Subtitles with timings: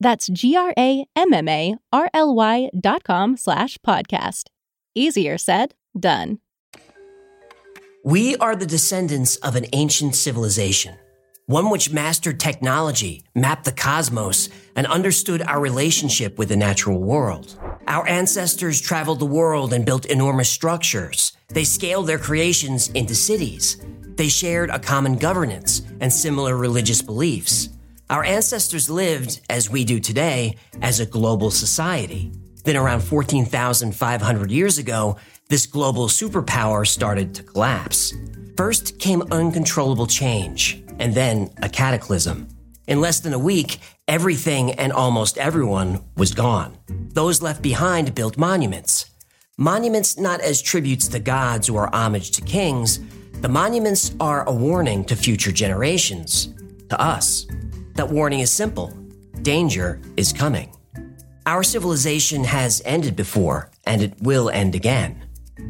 [0.00, 4.44] That's G-R-A-M-M-A-R-L-Y dot com slash podcast.
[4.94, 6.38] Easier said, done.
[8.04, 10.94] We are the descendants of an ancient civilization,
[11.46, 17.58] one which mastered technology, mapped the cosmos, and understood our relationship with the natural world.
[17.88, 21.32] Our ancestors traveled the world and built enormous structures.
[21.48, 23.78] They scaled their creations into cities.
[24.16, 27.70] They shared a common governance and similar religious beliefs.
[28.08, 32.30] Our ancestors lived, as we do today, as a global society.
[32.62, 35.16] Then, around 14,500 years ago,
[35.48, 38.14] this global superpower started to collapse.
[38.56, 42.46] First came uncontrollable change, and then a cataclysm.
[42.86, 46.78] In less than a week, everything and almost everyone was gone.
[47.12, 49.10] Those left behind built monuments.
[49.58, 53.00] Monuments not as tributes to gods or homage to kings,
[53.40, 56.54] the monuments are a warning to future generations,
[56.88, 57.46] to us.
[57.96, 58.92] That warning is simple
[59.42, 60.70] danger is coming.
[61.46, 65.24] Our civilization has ended before, and it will end again.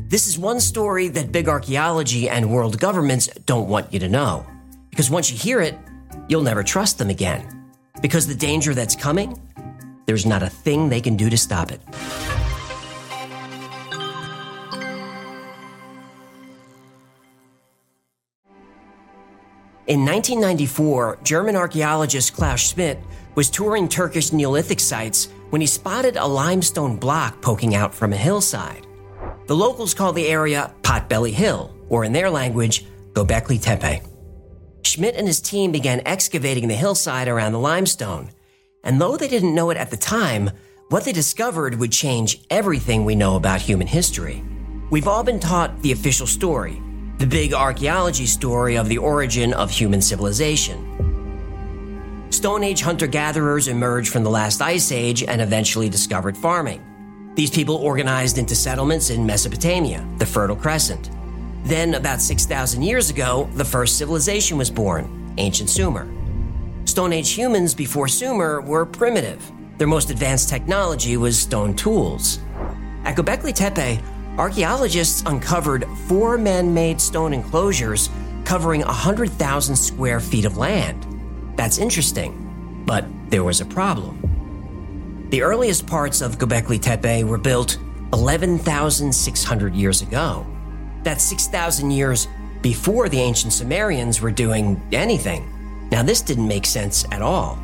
[0.09, 4.47] This is one story that big archaeology and world governments don't want you to know.
[4.91, 5.77] Because once you hear it,
[6.29, 7.71] you'll never trust them again.
[8.01, 9.41] Because the danger that's coming,
[10.07, 11.81] there's not a thing they can do to stop it.
[19.87, 22.99] In 1994, German archaeologist Klaus Schmidt
[23.37, 28.17] was touring Turkish Neolithic sites when he spotted a limestone block poking out from a
[28.17, 28.85] hillside.
[29.47, 34.03] The locals call the area Potbelly Hill, or in their language, Göbekli Tepe.
[34.83, 38.31] Schmidt and his team began excavating the hillside around the limestone,
[38.83, 40.51] and though they didn't know it at the time,
[40.89, 44.43] what they discovered would change everything we know about human history.
[44.91, 46.83] We've all been taught the official story,
[47.19, 50.93] the big archaeology story of the origin of human civilization.
[52.31, 56.83] Stone Age hunter gatherers emerged from the last ice age and eventually discovered farming.
[57.35, 61.11] These people organized into settlements in Mesopotamia, the Fertile Crescent.
[61.65, 66.07] Then, about 6,000 years ago, the first civilization was born, ancient Sumer.
[66.85, 69.51] Stone Age humans before Sumer were primitive.
[69.79, 72.41] Their most advanced technology was stone tools.
[73.05, 74.03] At Göbekli Tepe,
[74.39, 78.11] archaeologists uncovered four man made stone enclosures
[78.45, 81.07] covering 100,000 square feet of land.
[81.57, 85.27] That's interesting, but there was a problem.
[85.31, 87.79] The earliest parts of Göbekli Tepe were built
[88.13, 90.47] 11,600 years ago.
[91.03, 92.29] That's 6,000 years
[92.63, 95.53] before the ancient Sumerians were doing anything.
[95.91, 97.59] Now, this didn't make sense at all.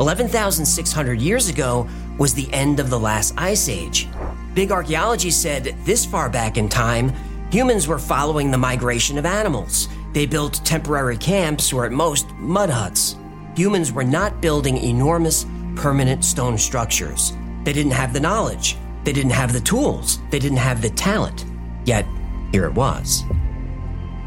[0.00, 1.88] 11,600 years ago
[2.18, 4.08] was the end of the last ice age.
[4.54, 7.12] Big archaeology said this far back in time,
[7.50, 9.88] humans were following the migration of animals.
[10.12, 13.16] They built temporary camps or at most mud huts.
[13.56, 15.44] Humans were not building enormous
[15.74, 17.32] permanent stone structures.
[17.64, 21.44] They didn't have the knowledge, they didn't have the tools, they didn't have the talent.
[21.84, 22.06] Yet,
[22.52, 23.24] here it was.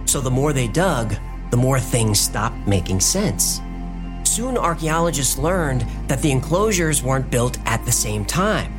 [0.04, 1.16] So the more they dug,
[1.52, 3.62] the more things stopped making sense.
[4.24, 8.77] Soon, archaeologists learned that the enclosures weren't built at the same time.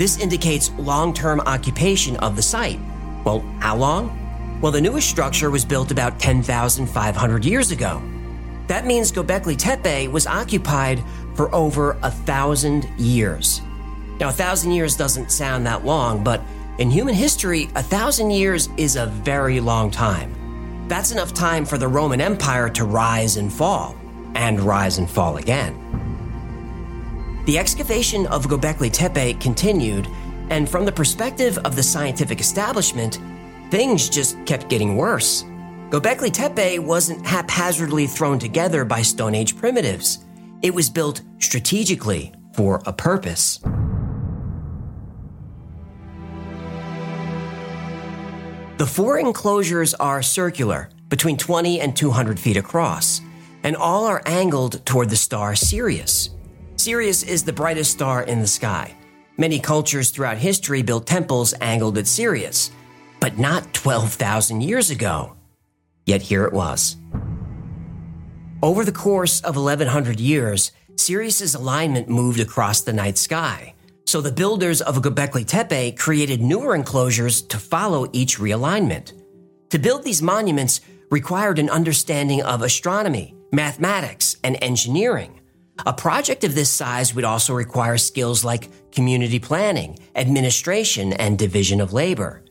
[0.00, 2.80] This indicates long term occupation of the site.
[3.22, 4.58] Well, how long?
[4.62, 8.00] Well, the newest structure was built about 10,500 years ago.
[8.66, 11.02] That means Göbekli Tepe was occupied
[11.34, 13.60] for over a thousand years.
[14.18, 16.40] Now, a thousand years doesn't sound that long, but
[16.78, 20.34] in human history, a thousand years is a very long time.
[20.88, 23.94] That's enough time for the Roman Empire to rise and fall,
[24.34, 25.76] and rise and fall again.
[27.46, 30.06] The excavation of Göbekli Tepe continued,
[30.50, 33.18] and from the perspective of the scientific establishment,
[33.70, 35.44] things just kept getting worse.
[35.88, 40.24] Göbekli Tepe wasn't haphazardly thrown together by Stone Age primitives.
[40.60, 43.58] It was built strategically for a purpose.
[48.76, 53.20] The four enclosures are circular, between 20 and 200 feet across,
[53.62, 56.30] and all are angled toward the star Sirius.
[56.80, 58.94] Sirius is the brightest star in the sky.
[59.36, 62.70] Many cultures throughout history built temples angled at Sirius,
[63.20, 65.36] but not 12,000 years ago.
[66.06, 66.96] Yet here it was.
[68.62, 73.74] Over the course of 1100 years, Sirius's alignment moved across the night sky.
[74.06, 79.12] So the builders of Göbekli Tepe created newer enclosures to follow each realignment.
[79.68, 80.80] To build these monuments
[81.10, 85.39] required an understanding of astronomy, mathematics, and engineering.
[85.86, 91.80] A project of this size would also require skills like community planning, administration, and division
[91.80, 92.42] of labor.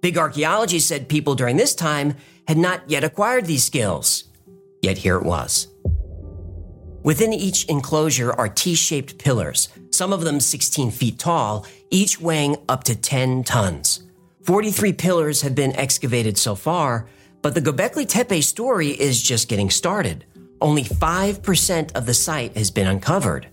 [0.00, 2.14] Big archaeology said people during this time
[2.48, 4.24] had not yet acquired these skills.
[4.82, 5.68] Yet here it was.
[7.04, 12.56] Within each enclosure are T shaped pillars, some of them 16 feet tall, each weighing
[12.68, 14.04] up to 10 tons.
[14.44, 17.06] 43 pillars have been excavated so far,
[17.42, 20.24] but the Göbekli Tepe story is just getting started.
[20.62, 23.48] Only 5% of the site has been uncovered.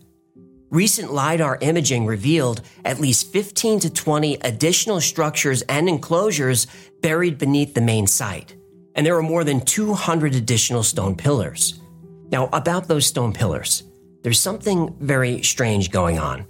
[0.69, 6.67] Recent LiDAR imaging revealed at least 15 to 20 additional structures and enclosures
[7.01, 8.55] buried beneath the main site,
[8.93, 11.81] and there are more than 200 additional stone pillars.
[12.31, 13.81] Now, about those stone pillars,
[14.21, 16.45] there's something very strange going on.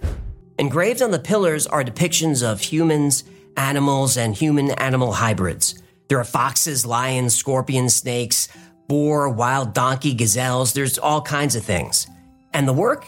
[0.58, 3.24] Engraved on the pillars are depictions of humans,
[3.56, 5.82] animals, and human animal hybrids.
[6.10, 8.48] There are foxes, lions, scorpions, snakes,
[8.90, 12.08] boar, wild donkey, gazelles, there's all kinds of things.
[12.52, 13.06] And the work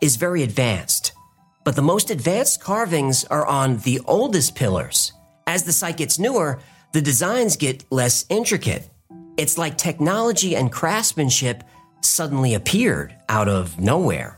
[0.00, 1.10] is very advanced.
[1.64, 5.12] But the most advanced carvings are on the oldest pillars.
[5.48, 6.60] As the site gets newer,
[6.92, 8.88] the designs get less intricate.
[9.36, 11.64] It's like technology and craftsmanship
[12.00, 14.36] suddenly appeared out of nowhere.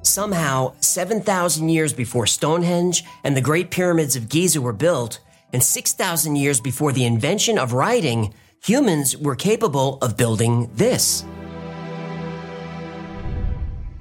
[0.00, 5.20] Somehow, 7,000 years before Stonehenge and the Great Pyramids of Giza were built,
[5.52, 11.24] and 6,000 years before the invention of writing, humans were capable of building this.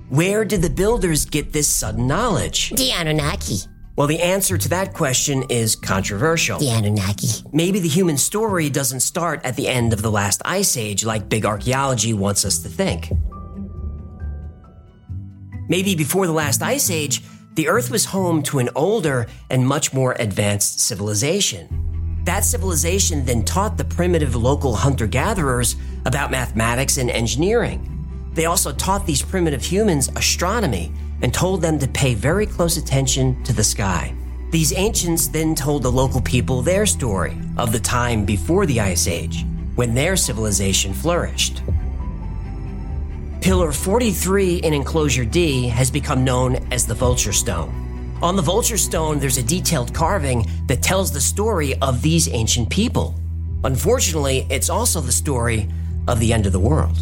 [0.09, 2.71] Where did the builders get this sudden knowledge?
[2.71, 3.59] The Anunnaki.
[3.95, 6.57] Well, the answer to that question is controversial.
[6.57, 7.27] The Anunnaki.
[7.51, 11.29] Maybe the human story doesn't start at the end of the last ice age like
[11.29, 13.11] big archaeology wants us to think.
[15.67, 17.21] Maybe before the last ice age,
[17.53, 21.88] the Earth was home to an older and much more advanced civilization.
[22.25, 25.75] That civilization then taught the primitive local hunter gatherers
[26.05, 27.85] about mathematics and engineering.
[28.33, 33.43] They also taught these primitive humans astronomy and told them to pay very close attention
[33.43, 34.13] to the sky.
[34.51, 39.07] These ancients then told the local people their story of the time before the Ice
[39.07, 39.45] Age,
[39.75, 41.61] when their civilization flourished.
[43.41, 47.88] Pillar 43 in Enclosure D has become known as the Vulture Stone.
[48.21, 52.69] On the Vulture Stone, there's a detailed carving that tells the story of these ancient
[52.69, 53.15] people.
[53.63, 55.69] Unfortunately, it's also the story
[56.05, 56.97] of the end of the world.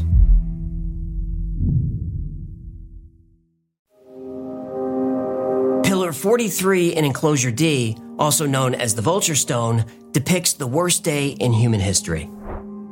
[5.83, 11.29] Pillar 43 in Enclosure D, also known as the Vulture Stone, depicts the worst day
[11.29, 12.29] in human history.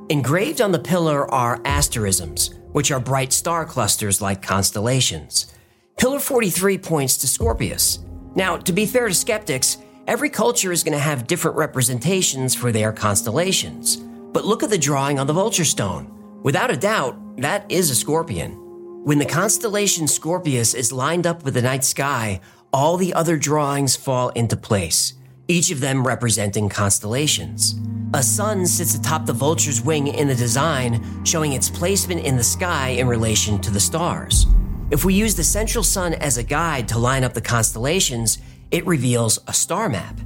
[0.10, 5.54] Engraved on the pillar are asterisms, which are bright star clusters like constellations.
[5.98, 8.00] Pillar 43 points to Scorpius.
[8.36, 9.78] Now, to be fair to skeptics,
[10.08, 13.96] every culture is going to have different representations for their constellations.
[13.98, 16.12] But look at the drawing on the vulture stone.
[16.44, 18.62] Without a doubt, that is a scorpion.
[19.06, 22.42] When the constellation Scorpius is lined up with the night sky,
[22.74, 25.14] all the other drawings fall into place,
[25.48, 27.76] each of them representing constellations.
[28.16, 32.44] A sun sits atop the vulture's wing in the design, showing its placement in the
[32.44, 34.48] sky in relation to the stars.
[34.92, 38.38] If we use the central sun as a guide to line up the constellations,
[38.70, 40.20] it reveals a star map.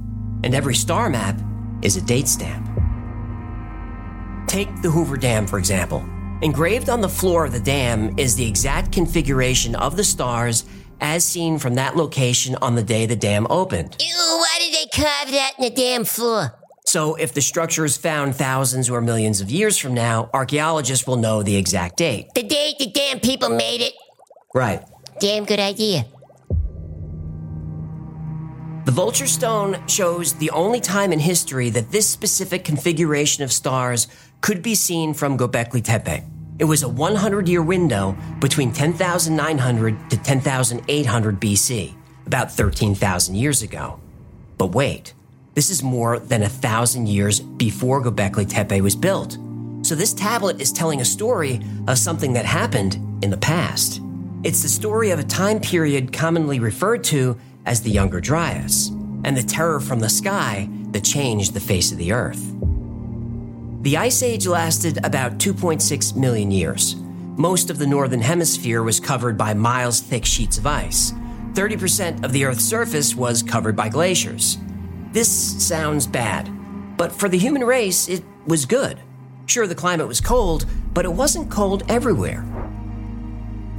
[0.44, 1.40] And every star map
[1.80, 2.66] is a date stamp.
[4.46, 6.04] Take the Hoover Dam, for example.
[6.42, 10.64] Engraved on the floor of the dam is the exact configuration of the stars
[11.00, 13.96] as seen from that location on the day the dam opened.
[13.98, 16.54] Ew, why did they carve that in the damn floor?
[16.84, 21.16] So, if the structure is found thousands or millions of years from now, archaeologists will
[21.16, 22.26] know the exact date.
[22.34, 23.94] The date the damn people made it.
[24.54, 24.82] Right.
[25.20, 26.06] Damn good idea.
[28.86, 34.08] The Vulture Stone shows the only time in history that this specific configuration of stars
[34.40, 36.24] could be seen from Göbekli Tepe.
[36.58, 41.94] It was a 100 year window between 10,900 to 10,800 BC,
[42.26, 44.00] about 13,000 years ago.
[44.58, 45.14] But wait,
[45.54, 49.38] this is more than a thousand years before Göbekli Tepe was built.
[49.82, 54.00] So this tablet is telling a story of something that happened in the past.
[54.42, 58.90] It's the story of a time period commonly referred to as the Younger Dryas.
[59.22, 62.54] and the terror from the sky that changed the face of the Earth.
[63.82, 66.96] The Ice Age lasted about 2.6 million years.
[67.36, 71.12] Most of the northern hemisphere was covered by miles thick sheets of ice.
[71.52, 74.56] 30% of the Earth's surface was covered by glaciers.
[75.12, 75.30] This
[75.62, 76.48] sounds bad,
[76.96, 79.00] but for the human race, it was good.
[79.44, 82.42] Sure, the climate was cold, but it wasn't cold everywhere.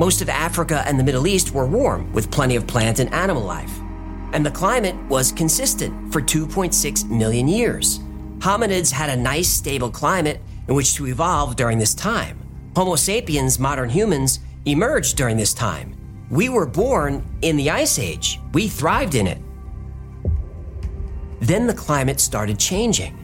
[0.01, 3.43] Most of Africa and the Middle East were warm, with plenty of plant and animal
[3.43, 3.71] life.
[4.33, 7.99] And the climate was consistent for 2.6 million years.
[8.39, 12.39] Hominids had a nice, stable climate in which to evolve during this time.
[12.75, 15.95] Homo sapiens, modern humans, emerged during this time.
[16.31, 19.37] We were born in the Ice Age, we thrived in it.
[21.41, 23.15] Then the climate started changing.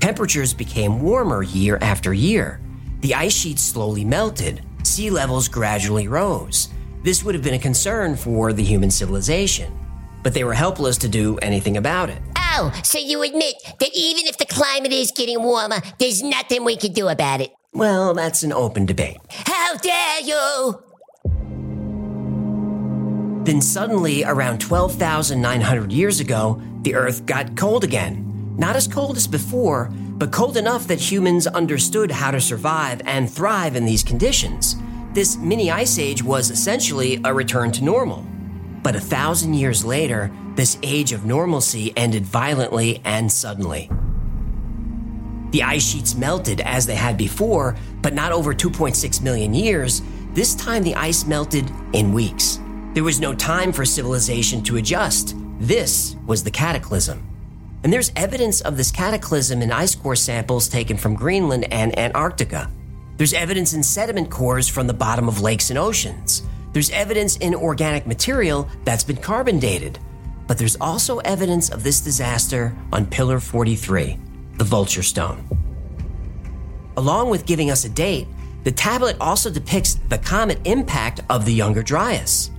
[0.00, 2.58] Temperatures became warmer year after year.
[3.02, 4.62] The ice sheets slowly melted.
[4.92, 6.68] Sea levels gradually rose.
[7.02, 9.72] This would have been a concern for the human civilization,
[10.22, 12.20] but they were helpless to do anything about it.
[12.36, 16.76] Oh, so you admit that even if the climate is getting warmer, there's nothing we
[16.76, 17.52] can do about it?
[17.72, 19.16] Well, that's an open debate.
[19.30, 20.82] How dare you!
[23.46, 28.54] Then suddenly, around 12,900 years ago, the Earth got cold again.
[28.58, 29.90] Not as cold as before,
[30.22, 34.76] but cold enough that humans understood how to survive and thrive in these conditions.
[35.14, 38.24] This mini ice age was essentially a return to normal.
[38.84, 43.90] But a thousand years later, this age of normalcy ended violently and suddenly.
[45.50, 50.02] The ice sheets melted as they had before, but not over 2.6 million years.
[50.34, 52.60] This time the ice melted in weeks.
[52.94, 55.34] There was no time for civilization to adjust.
[55.58, 57.31] This was the cataclysm.
[57.84, 62.70] And there's evidence of this cataclysm in ice core samples taken from Greenland and Antarctica.
[63.16, 66.42] There's evidence in sediment cores from the bottom of lakes and oceans.
[66.72, 69.98] There's evidence in organic material that's been carbon dated.
[70.46, 74.18] But there's also evidence of this disaster on Pillar 43,
[74.58, 75.46] the Vulture Stone.
[76.96, 78.28] Along with giving us a date,
[78.64, 82.50] the tablet also depicts the comet impact of the Younger Dryas.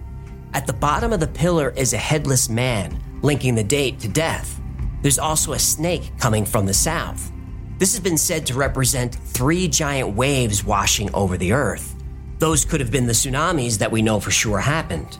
[0.53, 4.59] At the bottom of the pillar is a headless man, linking the date to death.
[5.03, 7.29] There's also a snake coming from the south.
[7.77, 11.93] This has been said to represent three giant waves washing over the earth.
[12.39, 15.19] Those could have been the tsunamis that we know for sure happened.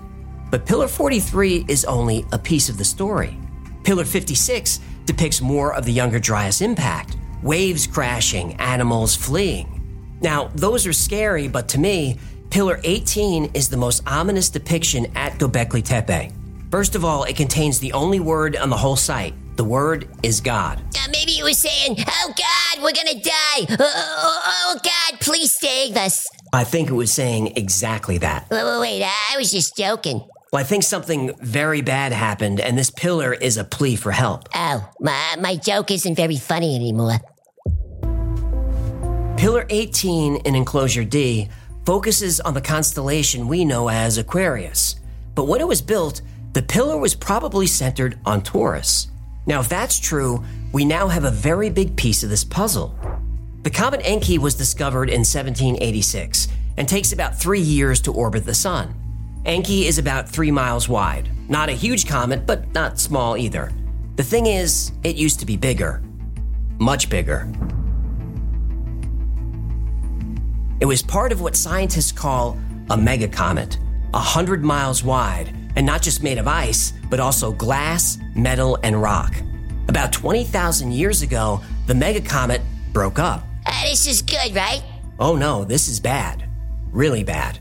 [0.50, 3.38] But Pillar 43 is only a piece of the story.
[3.84, 10.18] Pillar 56 depicts more of the Younger Dryas impact waves crashing, animals fleeing.
[10.22, 12.18] Now, those are scary, but to me,
[12.50, 16.32] Pillar 18 is the most ominous depiction at Göbekli Tepe.
[16.72, 19.34] First of all, it contains the only word on the whole site.
[19.56, 20.82] The word is God.
[20.98, 23.68] Uh, maybe it was saying, Oh God, we're gonna die.
[23.70, 26.28] Oh, oh, oh, God, please save us.
[26.52, 28.50] I think it was saying exactly that.
[28.50, 30.28] Wait, wait, wait, I was just joking.
[30.52, 34.50] Well, I think something very bad happened, and this pillar is a plea for help.
[34.56, 37.20] Oh, my, my joke isn't very funny anymore.
[39.38, 41.50] Pillar 18 in Enclosure D
[41.86, 44.96] focuses on the constellation we know as Aquarius.
[45.36, 46.22] But when it was built,
[46.54, 49.08] the pillar was probably centered on Taurus.
[49.46, 52.98] Now, if that's true, we now have a very big piece of this puzzle.
[53.64, 56.48] The comet Encke was discovered in 1786
[56.78, 58.94] and takes about three years to orbit the Sun.
[59.46, 61.30] Encke is about three miles wide.
[61.50, 63.72] Not a huge comet, but not small either.
[64.16, 66.02] The thing is, it used to be bigger.
[66.80, 67.52] Much bigger.
[70.80, 72.58] It was part of what scientists call
[72.90, 73.78] a megacomet,
[74.14, 79.02] a hundred miles wide, and not just made of ice, but also glass, metal, and
[79.02, 79.36] rock.
[79.88, 82.62] About 20,000 years ago, the mega comet
[82.92, 83.44] broke up.
[83.66, 84.84] Uh, this is good, right?
[85.20, 86.50] Oh no, this is bad.
[86.92, 87.60] Really bad.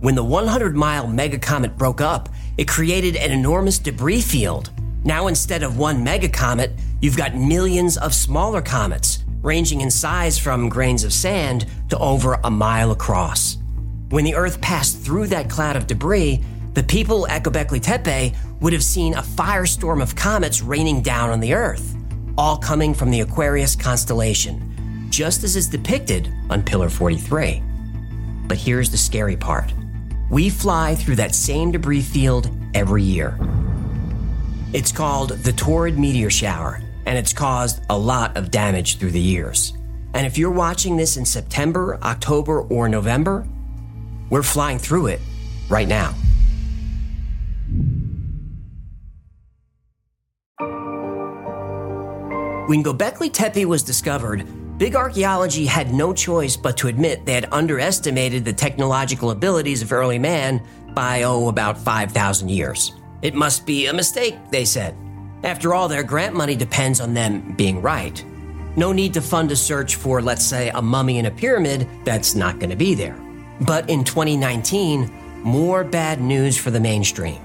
[0.00, 2.28] When the 100 mile mega comet broke up,
[2.58, 4.70] it created an enormous debris field.
[5.04, 10.38] Now, instead of one mega comet, you've got millions of smaller comets, ranging in size
[10.38, 13.58] from grains of sand to over a mile across.
[14.14, 16.40] When the Earth passed through that cloud of debris,
[16.74, 21.40] the people at Göbekli Tepe would have seen a firestorm of comets raining down on
[21.40, 21.96] the Earth,
[22.38, 27.60] all coming from the Aquarius constellation, just as is depicted on Pillar 43.
[28.46, 29.74] But here's the scary part
[30.30, 33.36] we fly through that same debris field every year.
[34.72, 39.18] It's called the Taurid meteor shower, and it's caused a lot of damage through the
[39.18, 39.72] years.
[40.14, 43.44] And if you're watching this in September, October, or November,
[44.30, 45.20] we're flying through it
[45.68, 46.14] right now.
[52.66, 54.46] When Göbekli Tepe was discovered,
[54.78, 59.92] big archaeology had no choice but to admit they had underestimated the technological abilities of
[59.92, 62.92] early man by, oh, about 5,000 years.
[63.20, 64.96] It must be a mistake, they said.
[65.42, 68.24] After all, their grant money depends on them being right.
[68.76, 72.34] No need to fund a search for, let's say, a mummy in a pyramid that's
[72.34, 73.23] not going to be there.
[73.60, 75.10] But in 2019,
[75.42, 77.40] more bad news for the mainstream.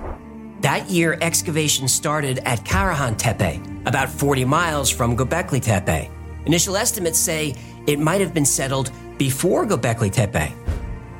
[0.61, 6.09] That year, excavation started at Karahan Tepe, about 40 miles from Göbekli Tepe.
[6.45, 7.55] Initial estimates say
[7.87, 10.53] it might have been settled before Göbekli Tepe.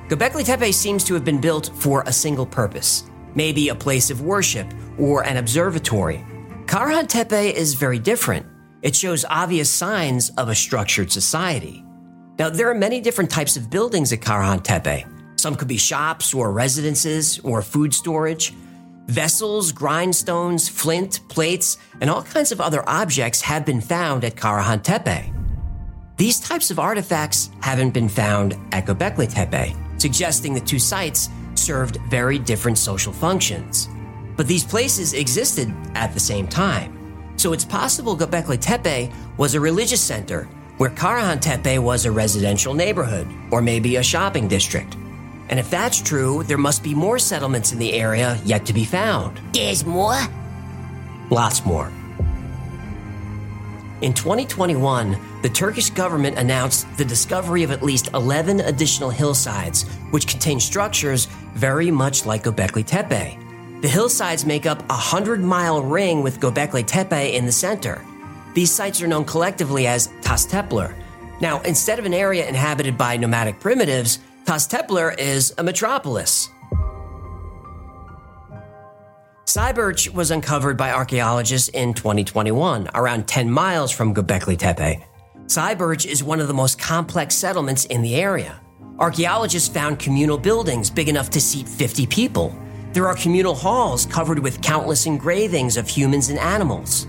[0.10, 4.22] Göbekli Tepe seems to have been built for a single purpose, maybe a place of
[4.22, 4.68] worship
[4.98, 6.26] or an observatory.
[6.66, 8.46] Karahan Tepe is very different.
[8.82, 11.86] It shows obvious signs of a structured society.
[12.40, 15.06] Now, there are many different types of buildings at Karahan Tepe.
[15.36, 18.54] Some could be shops or residences or food storage.
[19.08, 24.82] Vessels, grindstones, flint, plates, and all kinds of other objects have been found at Karahan
[24.82, 25.34] Tepe.
[26.16, 31.98] These types of artifacts haven't been found at Göbekli Tepe, suggesting the two sites served
[32.10, 33.90] very different social functions.
[34.38, 37.36] But these places existed at the same time.
[37.36, 40.48] So it's possible Göbekli Tepe was a religious center,
[40.80, 44.96] where Karahan Tepe was a residential neighborhood, or maybe a shopping district.
[45.50, 48.86] And if that's true, there must be more settlements in the area yet to be
[48.86, 49.42] found.
[49.52, 50.18] There's more?
[51.30, 51.92] Lots more.
[54.02, 60.28] In 2021, the Turkish government announced the discovery of at least 11 additional hillsides, which
[60.28, 63.38] contain structures very much like Göbekli Tepe.
[63.82, 68.02] The hillsides make up a 100 mile ring with Göbekli Tepe in the center.
[68.54, 70.94] These sites are known collectively as Taş Tepeler.
[71.42, 76.50] Now, instead of an area inhabited by nomadic primitives, Taş Tepeler is a metropolis.
[79.46, 85.04] Sayburç was uncovered by archaeologists in 2021, around 10 miles from Göbekli Tepe.
[85.48, 88.62] Sayburç is one of the most complex settlements in the area.
[89.00, 92.56] Archaeologists found communal buildings big enough to seat 50 people.
[92.94, 97.08] There are communal halls covered with countless engravings of humans and animals.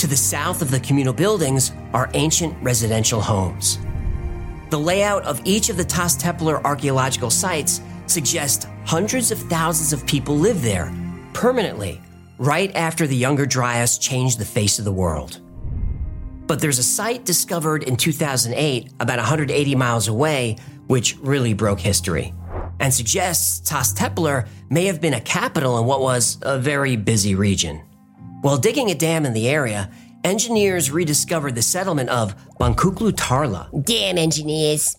[0.00, 3.78] To the south of the communal buildings are ancient residential homes.
[4.70, 10.06] The layout of each of the Taş Tepeler archaeological sites suggests hundreds of thousands of
[10.06, 10.90] people live there
[11.34, 12.00] permanently
[12.38, 15.42] right after the Younger Dryas changed the face of the world.
[16.46, 22.32] But there's a site discovered in 2008, about 180 miles away, which really broke history
[22.80, 27.34] and suggests Taş Tepeler may have been a capital in what was a very busy
[27.34, 27.82] region.
[28.42, 29.90] While digging a dam in the area,
[30.24, 33.84] engineers rediscovered the settlement of Boncuklu Tarla.
[33.84, 34.96] Damn engineers.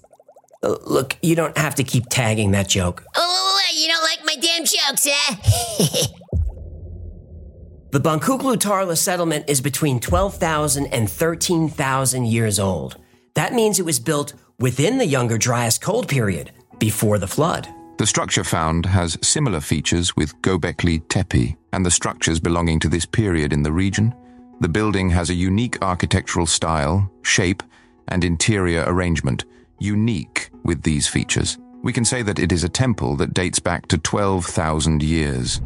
[0.63, 3.03] Uh, look, you don't have to keep tagging that joke.
[3.15, 6.05] Oh, you don't like my damn jokes, eh?
[7.91, 12.95] The Boncuklu Tarla settlement is between 12,000 and 13,000 years old.
[13.33, 17.67] That means it was built within the Younger Dryas cold period, before the flood.
[18.01, 23.05] The structure found has similar features with Göbekli Tepe and the structures belonging to this
[23.05, 24.11] period in the region.
[24.59, 27.61] The building has a unique architectural style, shape,
[28.07, 29.45] and interior arrangement,
[29.77, 31.59] unique with these features.
[31.83, 35.61] We can say that it is a temple that dates back to 12,000 years.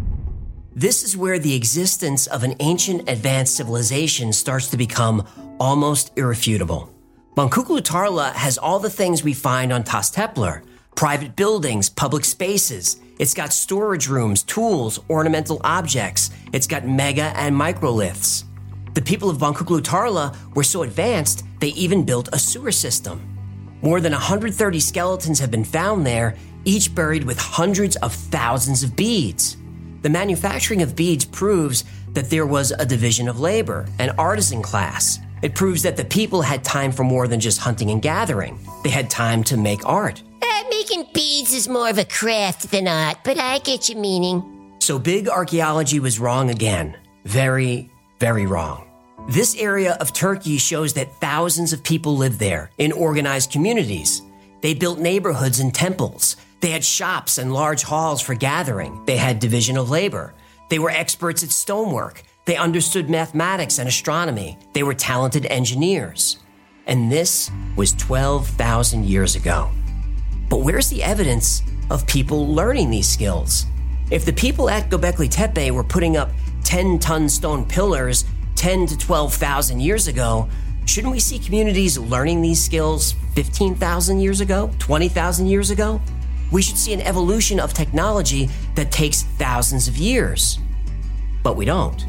[0.75, 5.25] This is where the existence of an ancient advanced civilization starts to become
[5.57, 6.89] almost irrefutable.
[7.37, 10.63] Boncuklu Tarla has all the things we find on Taş Tepeler
[10.95, 13.01] private buildings, public spaces.
[13.19, 16.31] It's got storage rooms, tools, ornamental objects.
[16.53, 18.45] It's got mega and microliths.
[18.93, 23.21] The people of Boncuklu Tarla were so advanced, they even built a sewer system.
[23.81, 28.95] More than 130 skeletons have been found there, each buried with hundreds of thousands of
[28.95, 29.57] beads.
[30.01, 35.19] The manufacturing of beads proves that there was a division of labor, an artisan class.
[35.41, 38.59] It proves that the people had time for more than just hunting and gathering.
[38.83, 40.21] They had time to make art.
[40.41, 44.73] Uh, making beads is more of a craft than art, but I get your meaning.
[44.79, 46.97] So big archaeology was wrong again.
[47.25, 48.87] Very, very wrong.
[49.27, 54.21] This area of Turkey shows that thousands of people lived there in organized communities.
[54.61, 56.35] They built neighborhoods and temples.
[56.61, 59.03] They had shops and large halls for gathering.
[59.05, 60.33] They had division of labor.
[60.69, 62.23] They were experts at stonework.
[62.45, 64.57] They understood mathematics and astronomy.
[64.73, 66.37] They were talented engineers.
[66.87, 69.71] And this was 12,000 years ago.
[70.49, 73.65] But where's the evidence of people learning these skills?
[74.11, 76.29] If the people at Göbekli Tepe were putting up
[76.63, 80.47] 10 ton stone pillars 10 to 12,000 years ago,
[80.85, 85.99] shouldn't we see communities learning these skills 15,000 years ago, 20,000 years ago?
[86.51, 90.59] we should see an evolution of technology that takes thousands of years.
[91.43, 92.05] But we don't.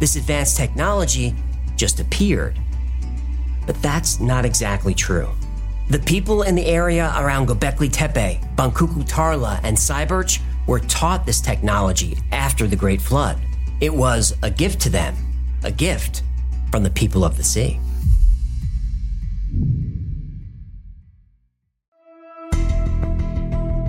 [0.00, 1.36] This advanced technology
[1.76, 2.58] just appeared.
[3.66, 5.28] But that's not exactly true.
[5.90, 11.40] The people in the area around Göbekli Tepe, Boncuklu Tarla, and Sayburç were taught this
[11.40, 13.38] technology after the Great Flood.
[13.80, 15.14] It was a gift to them,
[15.64, 16.22] a gift
[16.70, 17.78] from the people of the sea.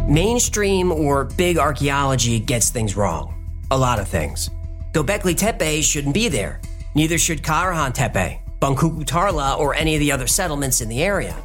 [0.10, 3.34] Mainstream or big archaeology gets things wrong.
[3.72, 4.50] A lot of things.
[4.94, 6.60] Göbekli Tepe shouldn't be there.
[6.96, 11.36] Neither should Karahan Tepe, Boncuklu Tarla, or any of the other settlements in the area.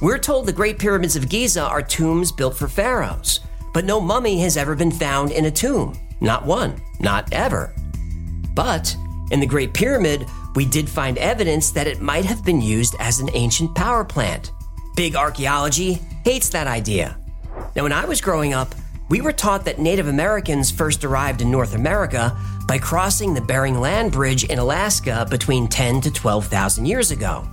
[0.00, 3.40] We're told the Great Pyramids of Giza are tombs built for pharaohs,
[3.74, 5.98] but no mummy has ever been found in a tomb.
[6.22, 7.74] Not one, not ever.
[8.54, 8.96] But
[9.30, 10.24] in the Great Pyramid,
[10.54, 14.52] we did find evidence that it might have been used as an ancient power plant.
[14.96, 17.18] Big archaeology hates that idea.
[17.76, 18.74] Now, when I was growing up,
[19.08, 23.80] we were taught that Native Americans first arrived in North America by crossing the Bering
[23.80, 27.48] Land Bridge in Alaska between 10 to 12,000 years ago.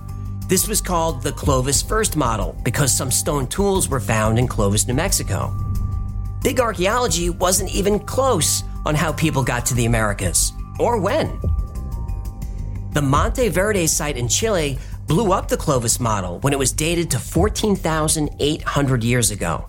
[0.48, 4.86] This was called the Clovis First model because some stone tools were found in Clovis,
[4.86, 5.54] New Mexico.
[6.42, 11.40] Big archaeology wasn't even close on how people got to the Americas or when.
[12.92, 17.10] The Monte Verde site in Chile blew up the Clovis model when it was dated
[17.10, 19.68] to 14,800 years ago.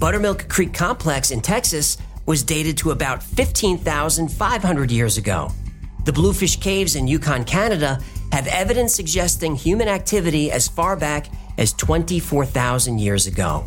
[0.00, 5.52] Buttermilk Creek Complex in Texas was dated to about 15,500 years ago.
[6.06, 8.00] The Bluefish Caves in Yukon, Canada
[8.32, 11.26] have evidence suggesting human activity as far back
[11.58, 13.66] as 24,000 years ago.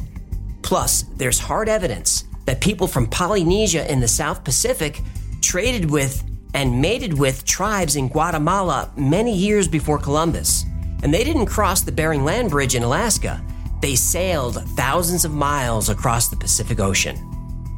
[0.64, 5.02] Plus, there's hard evidence that people from Polynesia in the South Pacific
[5.40, 6.24] traded with
[6.56, 10.66] and mated with tribes in Guatemala many years before Columbus.
[11.04, 13.40] And they didn't cross the Bering Land Bridge in Alaska.
[13.84, 17.18] They sailed thousands of miles across the Pacific Ocean.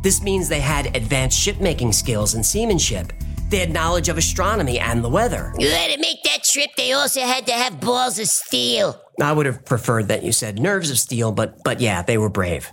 [0.03, 3.11] This means they had advanced shipmaking skills and seamanship.
[3.49, 5.51] They had knowledge of astronomy and the weather.
[5.55, 9.01] Uh, to make that trip, they also had to have balls of steel.
[9.19, 12.29] I would have preferred that you said nerves of steel, but but yeah, they were
[12.29, 12.71] brave.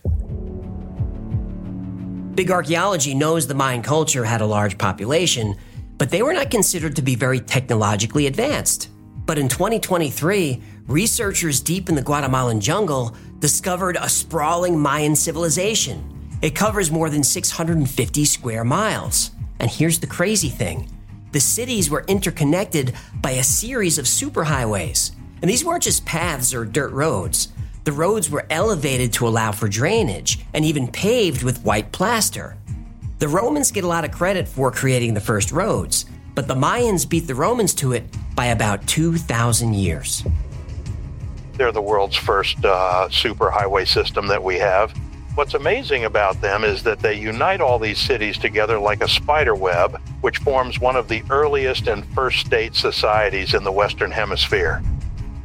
[2.34, 5.56] Big archaeology knows the Mayan culture had a large population,
[5.96, 8.90] but they were not considered to be very technologically advanced.
[9.24, 16.08] But in 2023, researchers deep in the Guatemalan jungle discovered a sprawling Mayan civilization.
[16.42, 19.30] It covers more than 650 square miles.
[19.60, 20.88] And here's the crazy thing
[21.32, 25.12] the cities were interconnected by a series of superhighways.
[25.40, 27.48] And these weren't just paths or dirt roads.
[27.84, 32.56] The roads were elevated to allow for drainage and even paved with white plaster.
[33.18, 37.08] The Romans get a lot of credit for creating the first roads, but the Mayans
[37.08, 40.24] beat the Romans to it by about 2,000 years.
[41.54, 44.92] They're the world's first uh, superhighway system that we have.
[45.34, 49.54] What's amazing about them is that they unite all these cities together like a spider
[49.54, 54.82] web, which forms one of the earliest and first state societies in the Western Hemisphere.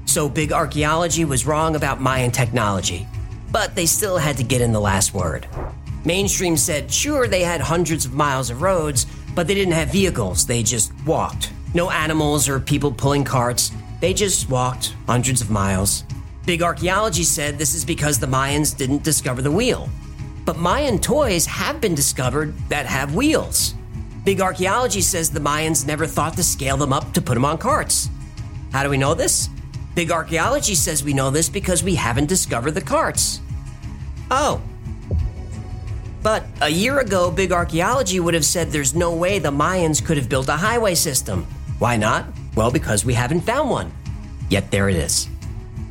[0.05, 3.07] So big archaeology was wrong about Mayan technology,
[3.51, 5.47] but they still had to get in the last word.
[6.03, 10.45] Mainstream said, sure, they had hundreds of miles of roads, but they didn't have vehicles,
[10.45, 11.51] they just walked.
[11.73, 16.03] No animals or people pulling carts, they just walked hundreds of miles.
[16.45, 19.89] Big archaeology said this is because the Mayans didn't discover the wheel.
[20.45, 23.73] But Mayan toys have been discovered that have wheels.
[24.23, 27.57] Big archaeology says the Mayans never thought to scale them up to put them on
[27.57, 28.09] carts.
[28.71, 29.49] How do we know this?
[29.95, 33.41] Big archaeology says we know this because we haven't discovered the carts.
[34.29, 34.61] Oh.
[36.21, 40.17] But a year ago, big archaeology would have said there's no way the Mayans could
[40.17, 41.47] have built a highway system.
[41.79, 42.25] Why not?
[42.57, 43.93] Well, because we haven't found one.
[44.49, 45.29] Yet there it is.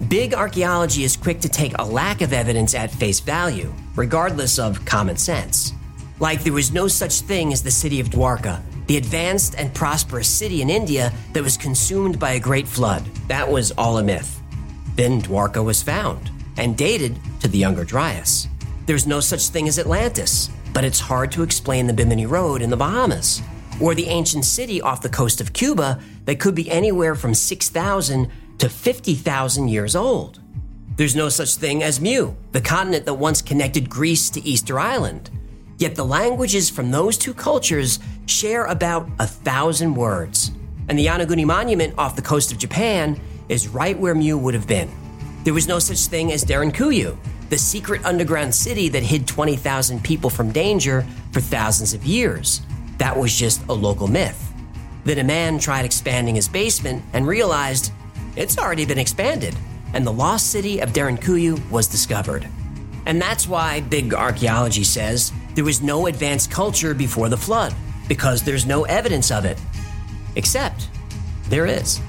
[0.09, 4.85] Big archaeology is quick to take a lack of evidence at face value, regardless of
[4.85, 5.73] common sense.
[6.19, 10.27] Like there was no such thing as the city of Dwarka, the advanced and prosperous
[10.27, 13.05] city in India that was consumed by a great flood.
[13.29, 14.43] That was all a myth.
[14.97, 18.49] Then Dwarka was found and dated to the Younger Dryas.
[18.87, 22.71] There's no such thing as Atlantis, but it's hard to explain the Bimini Road in
[22.71, 23.41] the Bahamas
[23.81, 28.31] or the ancient city off the coast of Cuba that could be anywhere from 6,000
[28.59, 30.41] to 50,000 years old.
[30.97, 35.31] There's no such thing as Mu, the continent that once connected Greece to Easter Island.
[35.79, 40.53] Yet the languages from those two cultures share about a thousand words.
[40.89, 44.67] And the Yonaguni Monument off the coast of Japan is right where Mu would have
[44.67, 44.91] been.
[45.45, 47.17] There was no such thing as Derinkuyu,
[47.51, 52.63] the secret underground city that hid 20,000 people from danger for thousands of years.
[52.99, 54.53] That was just a local myth.
[55.05, 57.93] Then a man tried expanding his basement and realized
[58.35, 59.55] it's already been expanded,
[59.95, 62.47] and the lost city of Derinkuyu was discovered.
[63.07, 67.75] And that's why big archaeology says there was no advanced culture before the flood,
[68.09, 69.59] because there's no evidence of it.
[70.35, 70.89] Except
[71.49, 72.01] there is.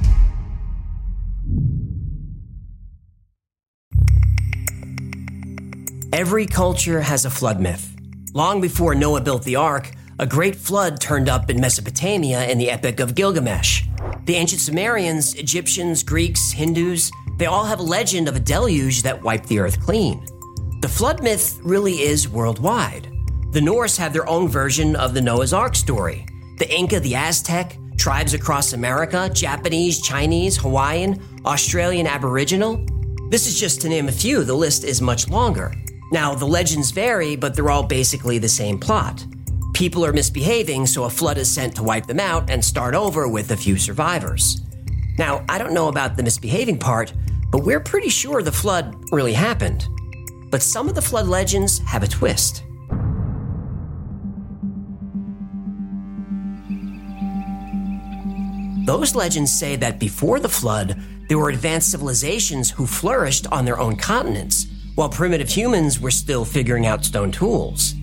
[6.12, 7.94] Every culture has a flood myth.
[8.34, 12.72] Long before Noah built the ark, a great flood turned up in Mesopotamia in the
[12.72, 13.84] Epic of Gilgamesh.
[14.26, 19.22] The ancient Sumerians, Egyptians, Greeks, Hindus, they all have a legend of a deluge that
[19.22, 20.26] wiped the earth clean.
[20.82, 23.12] The flood myth really is worldwide.
[23.52, 26.26] The Norse have their own version of the Noah's Ark story.
[26.58, 32.84] The Inca, the Aztec, tribes across America, Japanese, Chinese, Hawaiian, Australian Aboriginal.
[33.30, 35.74] This is just to name a few, the list is much longer.
[36.12, 39.24] Now, the legends vary, but they're all basically the same plot.
[39.78, 43.28] People are misbehaving, so a flood is sent to wipe them out and start over
[43.28, 44.60] with a few survivors.
[45.20, 47.14] Now, I don't know about the misbehaving part,
[47.52, 49.88] but we're pretty sure the flood really happened.
[50.50, 52.64] But some of the flood legends have a twist.
[58.88, 63.78] Those legends say that before the flood, there were advanced civilizations who flourished on their
[63.78, 67.94] own continents, while primitive humans were still figuring out stone tools.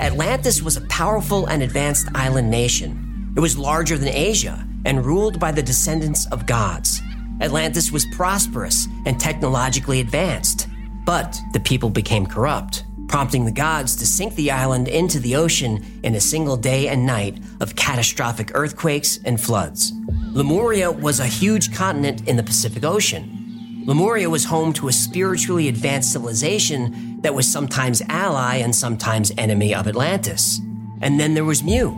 [0.00, 3.32] Atlantis was a powerful and advanced island nation.
[3.36, 7.00] It was larger than Asia and ruled by the descendants of gods.
[7.40, 10.68] Atlantis was prosperous and technologically advanced,
[11.04, 16.00] but the people became corrupt, prompting the gods to sink the island into the ocean
[16.02, 19.92] in a single day and night of catastrophic earthquakes and floods.
[20.32, 23.43] Lemuria was a huge continent in the Pacific Ocean,
[23.86, 29.74] Lemuria was home to a spiritually advanced civilization that was sometimes ally and sometimes enemy
[29.74, 30.58] of Atlantis.
[31.02, 31.90] And then there was Mu.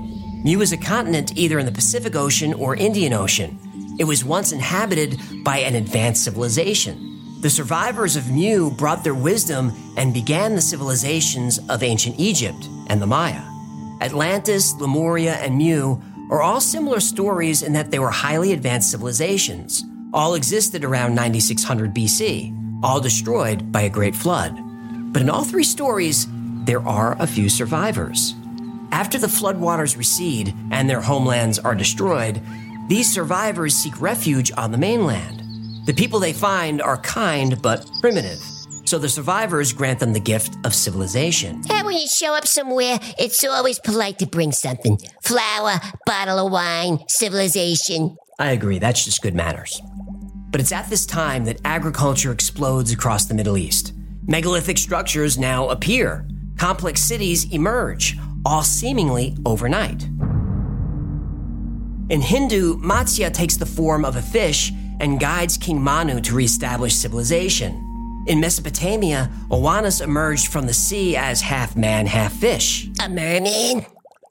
[0.42, 3.56] Mu is a continent either in the Pacific Ocean or Indian Ocean.
[4.00, 7.40] It was once inhabited by an advanced civilization.
[7.40, 13.00] The survivors of Mu brought their wisdom and began the civilizations of ancient Egypt and
[13.00, 13.42] the Maya.
[14.00, 15.98] Atlantis, Lemuria, and Mu
[16.32, 21.94] are all similar stories in that they were highly advanced civilizations all existed around 9600
[21.94, 24.56] BC, all destroyed by a great flood.
[25.12, 26.26] But in all three stories,
[26.64, 28.34] there are a few survivors.
[28.92, 32.40] After the floodwaters recede and their homelands are destroyed,
[32.88, 35.42] these survivors seek refuge on the mainland.
[35.86, 38.38] The people they find are kind but primitive,
[38.84, 41.62] so the survivors grant them the gift of civilization.
[41.70, 46.52] And when you show up somewhere, it's always polite to bring something flour, bottle of
[46.52, 48.16] wine, civilization.
[48.38, 49.80] I agree, that's just good manners.
[50.50, 53.94] But it's at this time that agriculture explodes across the Middle East.
[54.26, 60.04] Megalithic structures now appear, complex cities emerge, all seemingly overnight.
[62.08, 64.70] In Hindu, Matsya takes the form of a fish
[65.00, 67.82] and guides King Manu to reestablish civilization.
[68.28, 72.88] In Mesopotamia, Oannes emerged from the sea as half man, half fish.
[73.02, 73.86] A merman?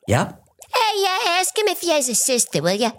[0.07, 0.43] Yep.
[0.73, 2.91] Hey, yeah, ask him if he has a sister, will ya?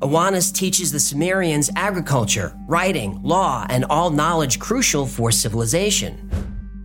[0.00, 6.30] Oannes teaches the Sumerians agriculture, writing, law, and all knowledge crucial for civilization.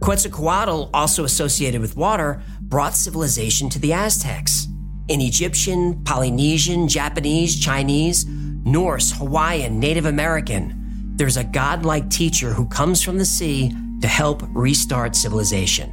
[0.02, 4.68] Quetzalcoatl, also associated with water, brought civilization to the Aztecs.
[5.08, 13.02] In Egyptian, Polynesian, Japanese, Chinese, Norse, Hawaiian, Native American, there's a godlike teacher who comes
[13.02, 15.90] from the sea to help restart civilization.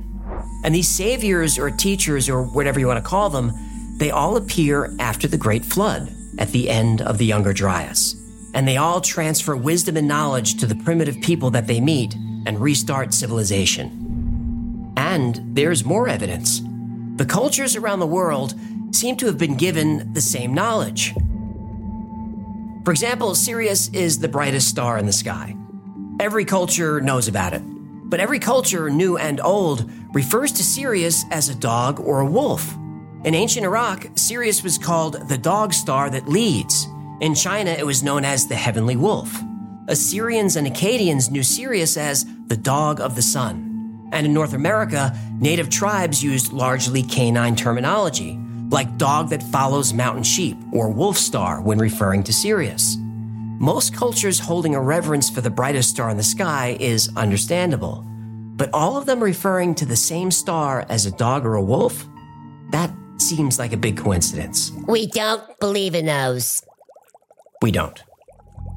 [0.64, 3.52] And these saviors or teachers or whatever you want to call them,
[3.98, 8.16] they all appear after the Great Flood at the end of the Younger Dryas.
[8.54, 12.14] And they all transfer wisdom and knowledge to the primitive people that they meet
[12.46, 14.92] and restart civilization.
[14.96, 16.60] And there's more evidence.
[17.16, 18.54] The cultures around the world
[18.90, 21.14] seem to have been given the same knowledge.
[22.84, 25.56] For example, Sirius is the brightest star in the sky.
[26.20, 31.48] Every culture knows about it, but every culture, new and old, refers to Sirius as
[31.48, 32.74] a dog or a wolf.
[33.24, 36.88] In ancient Iraq, Sirius was called the dog star that leads.
[37.20, 39.32] In China, it was known as the heavenly wolf.
[39.86, 44.08] Assyrians and Akkadians knew Sirius as the dog of the sun.
[44.12, 48.36] And in North America, native tribes used largely canine terminology,
[48.70, 52.96] like dog that follows mountain sheep or wolf star when referring to Sirius.
[53.60, 58.04] Most cultures holding a reverence for the brightest star in the sky is understandable,
[58.56, 62.04] but all of them referring to the same star as a dog or a wolf?
[62.72, 62.90] That
[63.28, 64.72] seems like a big coincidence.
[64.86, 66.62] We don't believe in those.
[67.60, 68.02] We don't.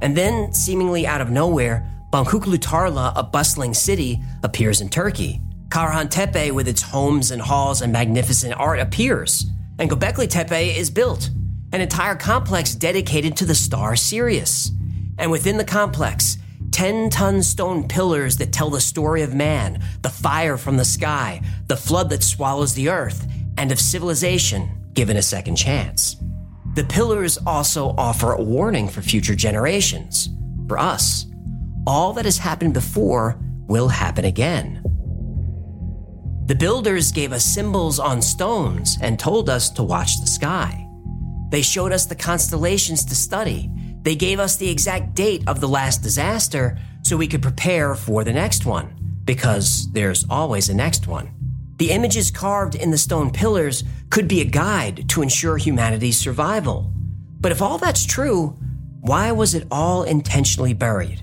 [0.02, 5.42] And then, seemingly out of nowhere, Boncuklu Tarla, a bustling city, appears in Turkey.
[5.70, 9.46] Karahan Tepe, with its homes and halls and magnificent art, appears.
[9.80, 11.30] And Göbekli Tepe is built,
[11.74, 14.72] an entire complex dedicated to the star Sirius.
[15.18, 16.38] And within the complex,
[16.72, 21.42] 10 ton stone pillars that tell the story of man, the fire from the sky,
[21.68, 23.28] the flood that swallows the earth,
[23.58, 26.18] and of civilization given a second chance.
[26.76, 30.30] The pillars also offer a warning for future generations.
[30.68, 31.26] For us,
[31.88, 34.82] all that has happened before will happen again.
[36.48, 40.88] The builders gave us symbols on stones and told us to watch the sky.
[41.50, 43.72] They showed us the constellations to study.
[44.02, 48.24] They gave us the exact date of the last disaster so we could prepare for
[48.24, 51.35] the next one, because there's always a next one.
[51.78, 56.92] The images carved in the stone pillars could be a guide to ensure humanity's survival.
[57.42, 58.58] But if all that's true,
[59.02, 61.22] why was it all intentionally buried?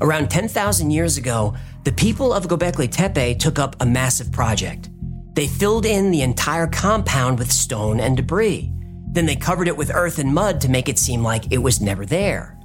[0.00, 4.90] Around 10,000 years ago, the people of Göbekli Tepe took up a massive project.
[5.34, 8.72] They filled in the entire compound with stone and debris.
[9.12, 11.80] Then they covered it with earth and mud to make it seem like it was
[11.80, 12.58] never there.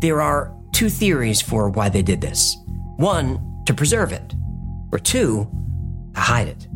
[0.00, 2.56] There are two theories for why they did this
[2.96, 4.34] one, to preserve it,
[4.92, 5.48] or two,
[6.14, 6.68] to hide it.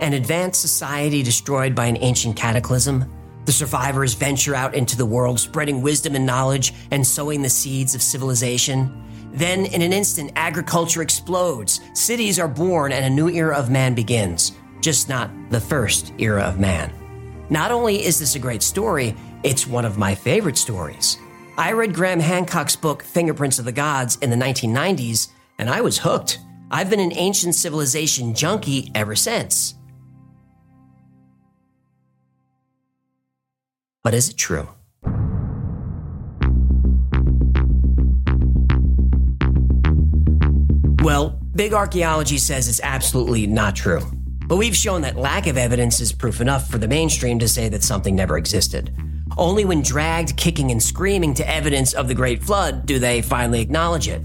[0.00, 3.10] An advanced society destroyed by an ancient cataclysm,
[3.44, 7.94] the survivors venture out into the world, spreading wisdom and knowledge and sowing the seeds
[7.94, 9.30] of civilization.
[9.32, 13.94] Then, in an instant, agriculture explodes, cities are born, and a new era of man
[13.94, 14.52] begins.
[14.80, 16.92] Just not the first era of man.
[17.50, 21.18] Not only is this a great story, it's one of my favorite stories.
[21.56, 25.98] I read Graham Hancock's book, Fingerprints of the Gods, in the 1990s, and I was
[25.98, 26.38] hooked.
[26.70, 29.74] I've been an ancient civilization junkie ever since.
[34.02, 34.68] But is it true?
[41.02, 44.00] Well, big archaeology says it's absolutely not true.
[44.46, 47.68] But we've shown that lack of evidence is proof enough for the mainstream to say
[47.68, 48.92] that something never existed.
[49.40, 53.62] Only when dragged kicking and screaming to evidence of the Great Flood do they finally
[53.62, 54.20] acknowledge it.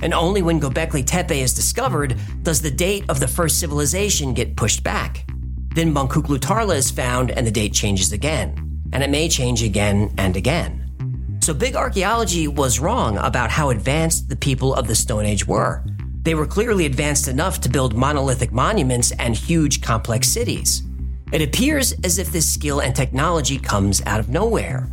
[0.00, 4.54] And only when Göbekli Tepe is discovered does the date of the first civilization get
[4.54, 5.26] pushed back.
[5.74, 8.54] Then Boncuklu Tarla is found and the date changes again
[8.92, 11.38] and it may change again and again.
[11.42, 15.84] So, big archaeology was wrong about how advanced the people of the Stone Age were.
[16.22, 20.82] They were clearly advanced enough to build monolithic monuments and huge, complex cities.
[21.32, 24.90] It appears as if this skill and technology comes out of nowhere.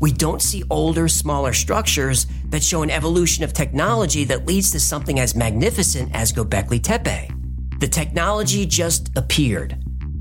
[0.00, 4.80] We don't see older, smaller structures that show an evolution of technology that leads to
[4.80, 7.32] something as magnificent as Göbekli Tepe.
[7.80, 9.76] The technology just appeared,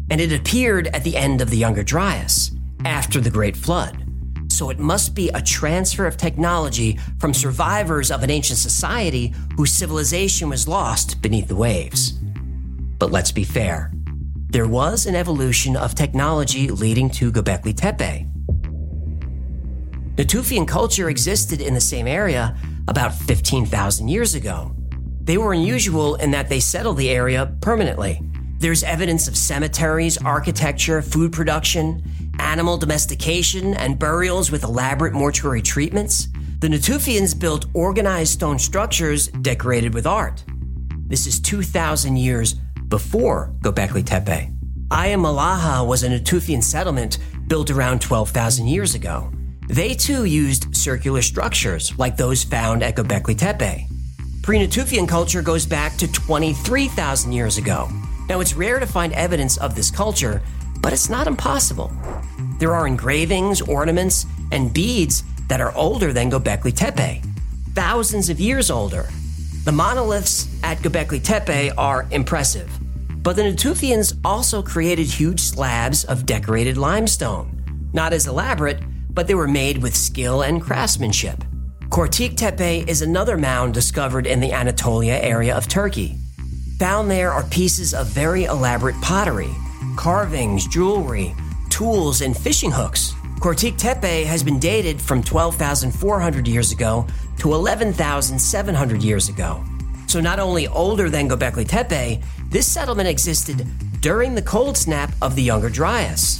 [0.09, 2.51] and it appeared at the end of the Younger Dryas
[2.83, 4.05] after the Great Flood.
[4.51, 9.71] So it must be a transfer of technology from survivors of an ancient society whose
[9.71, 12.13] civilization was lost beneath the waves.
[12.97, 13.91] But let's be fair.
[14.51, 18.25] There was an evolution of technology leading to Göbekli Tepe.
[20.15, 22.57] Natufian culture existed in the same area
[22.87, 24.75] about 15,000 years ago.
[25.21, 28.23] They were unusual in that they settled the area permanently.
[28.57, 32.03] There's evidence of cemeteries, architecture, food production,
[32.39, 39.93] animal domestication, and burials with elaborate mortuary treatments, the Natufians built organized stone structures decorated
[39.93, 40.43] with art.
[41.05, 42.55] This is 2,000 years
[42.89, 44.51] before Göbekli Tepe.
[44.91, 49.31] Ain Mallaha was a Natufian settlement built around 12,000 years ago.
[49.67, 53.87] They too used circular structures like those found at Göbekli Tepe.
[54.41, 57.87] Pre Natufian culture goes back to 23,000 years ago.
[58.27, 60.41] Now, it's rare to find evidence of this culture,
[60.81, 61.91] but it's not impossible.
[62.57, 67.21] There are engravings, ornaments, and beads that are older than Göbekli Tepe,
[67.73, 69.07] thousands of years older.
[69.65, 72.71] The monoliths at Göbekli Tepe are impressive,
[73.21, 77.89] but the Natufians also created huge slabs of decorated limestone.
[77.93, 81.43] Not as elaborate, but they were made with skill and craftsmanship.
[81.89, 86.15] Kortik Tepe is another mound discovered in the Anatolia area of Turkey.
[86.79, 89.53] Found there are pieces of very elaborate pottery,
[89.97, 91.35] carvings, jewelry,
[91.69, 93.13] tools, and fishing hooks.
[93.39, 97.05] Kortik Tepe has been dated from 12,400 years ago
[97.39, 99.63] to 11,700 years ago.
[100.07, 103.67] So, not only older than Göbekli Tepe, this settlement existed
[104.01, 106.39] during the cold snap of the Younger Dryas.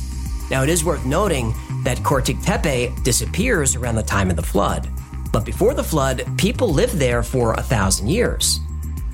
[0.49, 4.89] Now, it is worth noting that Kortik Tepe disappears around the time of the flood.
[5.31, 8.59] But before the flood, people lived there for a thousand years.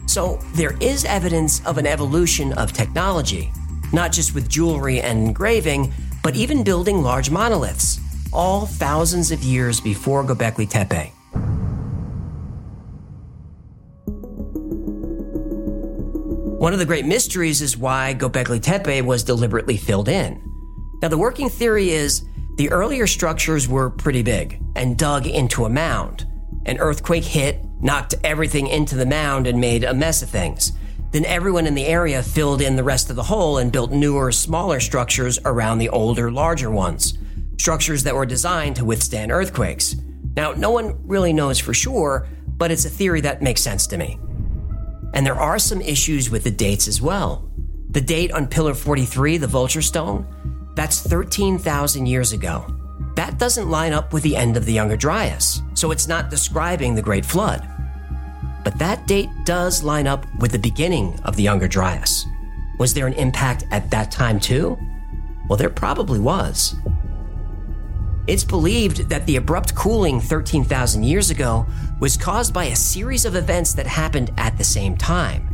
[0.05, 3.51] So there is evidence of an evolution of technology,
[3.91, 5.91] not just with jewelry and engraving,
[6.23, 7.99] but even building large monoliths,
[8.31, 11.14] all thousands of years before Göbekli Tepe.
[16.65, 20.41] One of the great mysteries is why Göbekli Tepe was deliberately filled in.
[20.99, 25.69] Now, the working theory is the earlier structures were pretty big and dug into a
[25.69, 26.25] mound.
[26.65, 30.71] An earthquake hit, knocked everything into the mound, and made a mess of things.
[31.11, 34.31] Then everyone in the area filled in the rest of the hole and built newer,
[34.31, 37.15] smaller structures around the older, larger ones.
[37.59, 39.97] Structures that were designed to withstand earthquakes.
[40.35, 43.99] Now, no one really knows for sure, but it's a theory that makes sense to
[43.99, 44.17] me.
[45.15, 47.49] And there are some issues with the dates as well.
[47.89, 50.27] The date on Pillar 43, the Vulture Stone,
[50.75, 52.67] that's 13,000 years ago.
[53.15, 56.93] That doesn't line up with the end of the Younger Dryas, so it's not describing
[56.93, 57.65] the Great Flood.
[58.65, 62.25] But that date does line up with the beginning of the Younger Dryas.
[62.77, 64.77] Was there an impact at that time too?
[65.47, 66.75] Well, there probably was.
[68.27, 71.67] It's believed that the abrupt cooling 13,000 years ago
[71.99, 75.47] was caused by a series of events that happened at the same time.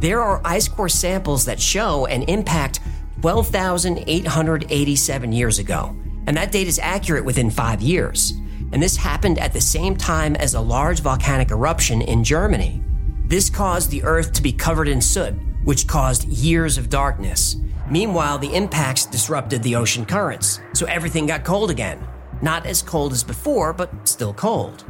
[0.00, 2.80] There are ice core samples that show an impact
[3.20, 5.94] 12,887 years ago,
[6.26, 8.32] and that date is accurate within five years.
[8.72, 12.82] And this happened at the same time as a large volcanic eruption in Germany.
[13.26, 17.54] This caused the Earth to be covered in soot, which caused years of darkness.
[17.88, 22.04] Meanwhile, the impacts disrupted the ocean currents, so everything got cold again.
[22.42, 24.84] Not as cold as before, but still cold.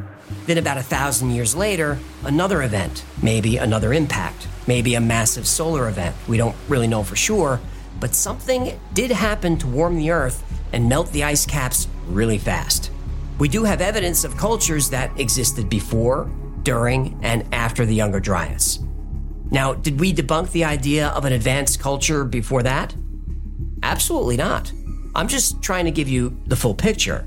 [0.46, 5.88] Then, about a thousand years later, another event, maybe another impact, maybe a massive solar
[5.88, 6.16] event.
[6.26, 7.60] We don't really know for sure,
[8.00, 10.42] but something did happen to warm the Earth
[10.72, 12.90] and melt the ice caps really fast.
[13.38, 16.30] We do have evidence of cultures that existed before,
[16.62, 18.80] during, and after the Younger Dryas.
[19.50, 22.94] Now, did we debunk the idea of an advanced culture before that?
[23.82, 24.72] Absolutely not.
[25.14, 27.26] I'm just trying to give you the full picture.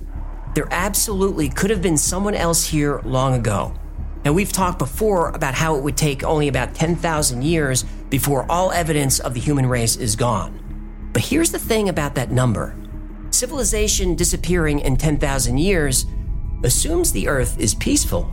[0.56, 3.74] There absolutely could have been someone else here long ago.
[4.26, 8.72] And we've talked before about how it would take only about 10,000 years before all
[8.72, 10.60] evidence of the human race is gone.
[11.14, 12.76] But here's the thing about that number
[13.32, 16.06] civilization disappearing in 10,000 years
[16.64, 18.30] assumes the Earth is peaceful.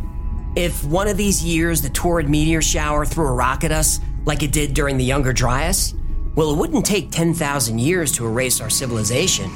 [0.56, 4.42] If one of these years the Taurid meteor shower threw a rock at us, like
[4.42, 5.94] it did during the Younger Dryas,
[6.34, 9.50] well, it wouldn't take 10,000 years to erase our civilization.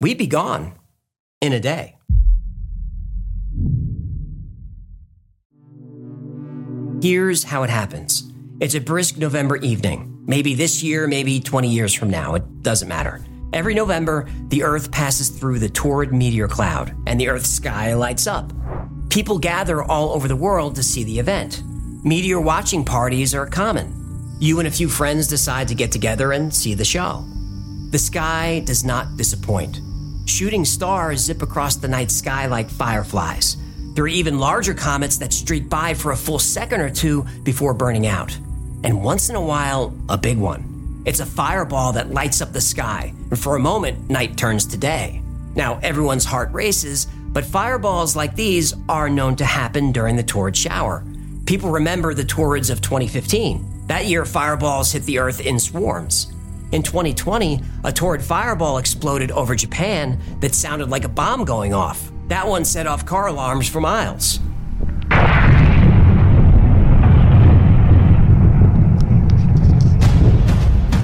[0.00, 0.72] We'd be gone
[1.40, 1.96] in a day.
[7.04, 10.22] Here's how it happens it's a brisk November evening.
[10.26, 13.22] Maybe this year, maybe 20 years from now, it doesn't matter.
[13.52, 18.26] Every November, the Earth passes through the Taurid meteor cloud, and the Earth's sky lights
[18.26, 18.54] up.
[19.10, 21.62] People gather all over the world to see the event.
[22.04, 23.92] Meteor watching parties are common.
[24.40, 27.22] You and a few friends decide to get together and see the show.
[27.90, 29.78] The sky does not disappoint.
[30.24, 33.58] Shooting stars zip across the night sky like fireflies.
[33.94, 37.74] There are even larger comets that streak by for a full second or two before
[37.74, 38.36] burning out.
[38.82, 41.02] And once in a while, a big one.
[41.04, 44.76] It's a fireball that lights up the sky, and for a moment, night turns to
[44.76, 45.22] day.
[45.54, 50.56] Now, everyone's heart races, but fireballs like these are known to happen during the Taurid
[50.56, 51.04] shower.
[51.46, 53.86] People remember the Taurids of 2015.
[53.86, 56.32] That year, fireballs hit the Earth in swarms.
[56.72, 62.10] In 2020, a Taurid fireball exploded over Japan that sounded like a bomb going off.
[62.28, 64.40] That one set off car alarms for miles.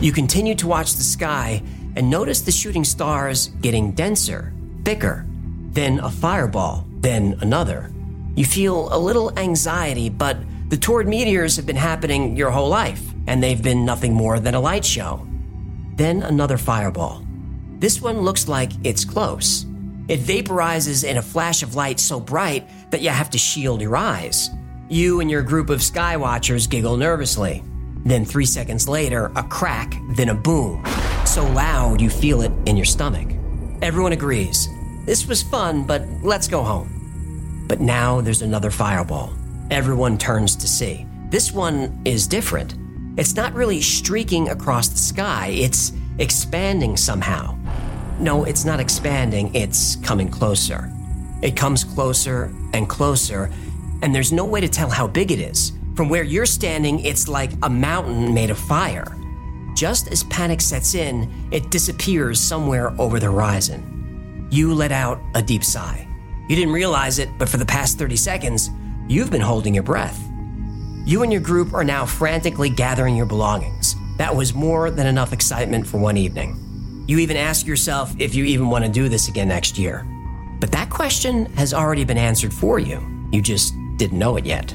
[0.01, 1.63] You continue to watch the sky
[1.95, 5.27] and notice the shooting stars getting denser, thicker,
[5.73, 7.93] then a fireball, then another.
[8.35, 10.39] You feel a little anxiety, but
[10.71, 14.55] the Taurid meteors have been happening your whole life, and they've been nothing more than
[14.55, 15.27] a light show.
[15.97, 17.23] Then another fireball.
[17.79, 19.67] This one looks like it's close.
[20.11, 23.97] It vaporizes in a flash of light so bright that you have to shield your
[23.97, 24.51] eyes.
[24.89, 27.63] You and your group of sky watchers giggle nervously.
[28.05, 30.85] Then, three seconds later, a crack, then a boom.
[31.25, 33.29] So loud you feel it in your stomach.
[33.83, 34.67] Everyone agrees.
[35.07, 37.65] This was fun, but let's go home.
[37.69, 39.33] But now there's another fireball.
[39.71, 41.07] Everyone turns to see.
[41.29, 42.75] This one is different.
[43.17, 47.60] It's not really streaking across the sky, it's expanding somehow.
[48.21, 50.93] No, it's not expanding, it's coming closer.
[51.41, 53.51] It comes closer and closer,
[54.03, 55.73] and there's no way to tell how big it is.
[55.97, 59.17] From where you're standing, it's like a mountain made of fire.
[59.75, 64.49] Just as panic sets in, it disappears somewhere over the horizon.
[64.51, 66.07] You let out a deep sigh.
[66.51, 68.69] You didn't realize it, but for the past 30 seconds,
[69.09, 70.21] you've been holding your breath.
[71.07, 73.97] You and your group are now frantically gathering your belongings.
[74.19, 76.70] That was more than enough excitement for one evening.
[77.11, 80.07] You even ask yourself if you even want to do this again next year.
[80.61, 83.05] But that question has already been answered for you.
[83.33, 84.73] You just didn't know it yet.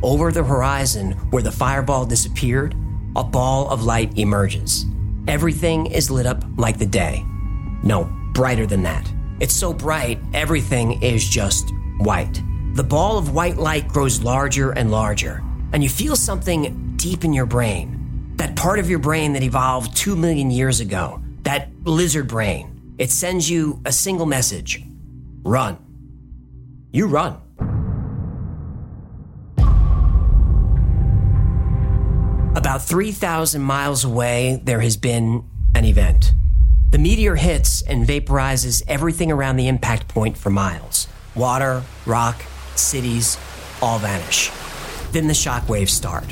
[0.00, 2.76] Over the horizon, where the fireball disappeared,
[3.16, 4.86] a ball of light emerges.
[5.26, 7.24] Everything is lit up like the day.
[7.82, 9.12] No, brighter than that.
[9.40, 12.40] It's so bright, everything is just white.
[12.74, 15.42] The ball of white light grows larger and larger,
[15.72, 18.34] and you feel something deep in your brain.
[18.36, 23.08] That part of your brain that evolved two million years ago, that lizard brain, it
[23.08, 24.82] sends you a single message
[25.44, 25.78] run.
[26.90, 27.40] you run.
[32.56, 35.44] About 3,000 miles away, there has been
[35.76, 36.32] an event.
[36.90, 41.06] The meteor hits and vaporizes everything around the impact point for miles.
[41.36, 42.42] Water, rock,
[42.74, 43.38] cities,
[43.80, 44.50] all vanish.
[45.12, 46.24] Then the shock waves start.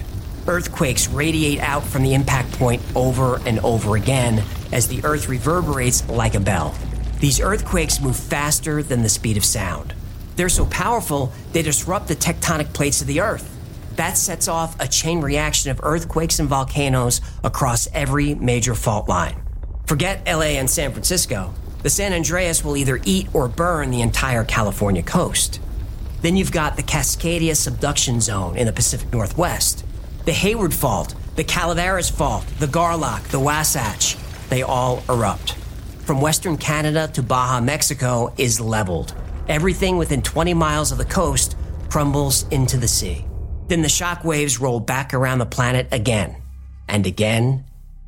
[0.49, 4.43] Earthquakes radiate out from the impact point over and over again
[4.75, 6.75] as the Earth reverberates like a bell.
[7.21, 9.95] These earthquakes move faster than the speed of sound.
[10.37, 13.51] They're so powerful, they disrupt the tectonic plates of the Earth.
[13.95, 19.41] That sets off a chain reaction of earthquakes and volcanoes across every major fault line.
[19.87, 21.55] Forget LA and San Francisco.
[21.85, 25.61] The San Andreas will either eat or burn the entire California coast.
[26.23, 29.85] Then you've got the Cascadia subduction zone in the Pacific Northwest,
[30.25, 34.17] the Hayward Fault, the Calaveras Fault, the Garlock, the Wasatch.
[34.55, 35.55] They all erupt.
[36.05, 39.13] From western Canada to Baja, Mexico is leveled.
[39.49, 41.57] Everything within 20 miles of the coast
[41.91, 43.27] crumbles into the sea.
[43.67, 46.37] Then the shock waves roll back around the planet again,
[46.87, 47.65] and again,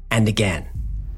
[0.08, 0.68] and again.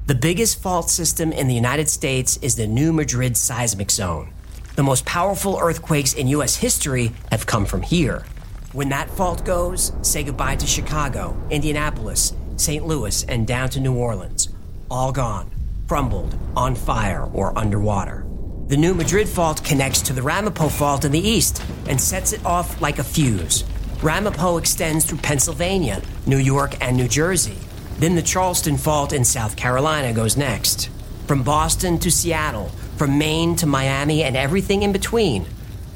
[0.07, 4.33] The biggest fault system in the United States is the New Madrid seismic zone.
[4.77, 6.55] The most powerful earthquakes in U.S.
[6.55, 8.25] history have come from here.
[8.73, 12.83] When that fault goes, say goodbye to Chicago, Indianapolis, St.
[12.83, 14.49] Louis, and down to New Orleans.
[14.91, 15.51] All gone,
[15.87, 18.25] crumbled, on fire, or underwater.
[18.69, 22.43] The New Madrid fault connects to the Ramapo fault in the east and sets it
[22.43, 23.63] off like a fuse.
[24.01, 27.57] Ramapo extends through Pennsylvania, New York, and New Jersey.
[27.99, 30.89] Then the Charleston fault in South Carolina goes next.
[31.27, 35.45] From Boston to Seattle, from Maine to Miami, and everything in between.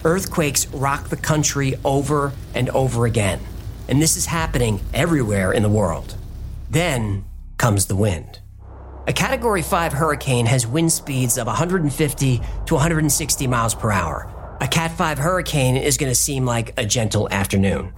[0.06, 3.40] Earthquakes rock the country over and over again.
[3.88, 6.16] And this is happening everywhere in the world.
[6.70, 7.26] Then
[7.58, 8.40] comes the wind.
[9.06, 14.58] A Category 5 hurricane has wind speeds of 150 to 160 miles per hour.
[14.62, 17.92] A Cat 5 hurricane is going to seem like a gentle afternoon.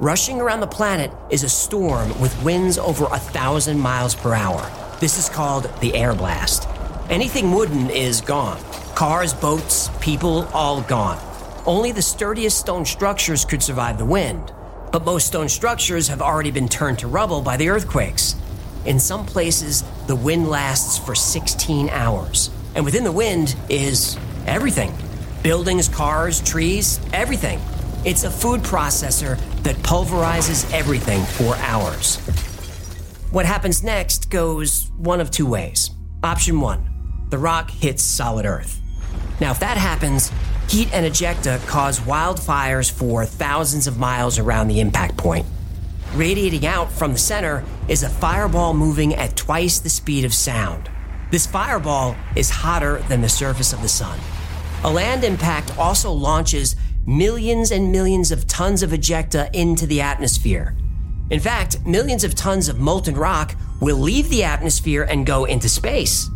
[0.00, 4.68] Rushing around the planet is a storm with winds over a thousand miles per hour.
[4.98, 6.66] This is called the air blast.
[7.10, 8.60] Anything wooden is gone.
[8.96, 11.20] Cars, boats, people, all gone.
[11.64, 14.52] Only the sturdiest stone structures could survive the wind,
[14.90, 18.34] but most stone structures have already been turned to rubble by the earthquakes.
[18.86, 24.16] In some places, the wind lasts for 16 hours, and within the wind is
[24.46, 24.92] everything
[25.42, 27.58] buildings, cars, trees, everything.
[28.04, 32.16] It's a food processor that pulverizes everything for hours.
[33.30, 35.90] What happens next goes one of two ways.
[36.22, 36.86] Option one
[37.30, 38.80] the rock hits solid earth.
[39.40, 40.32] Now, if that happens,
[40.68, 45.46] heat and ejecta cause wildfires for thousands of miles around the impact point.
[46.14, 50.90] Radiating out from the center is a fireball moving at twice the speed of sound.
[51.30, 54.18] This fireball is hotter than the surface of the sun.
[54.82, 56.74] A land impact also launches
[57.06, 60.76] millions and millions of tons of ejecta into the atmosphere.
[61.30, 65.68] In fact, millions of tons of molten rock will leave the atmosphere and go into
[65.68, 66.28] space.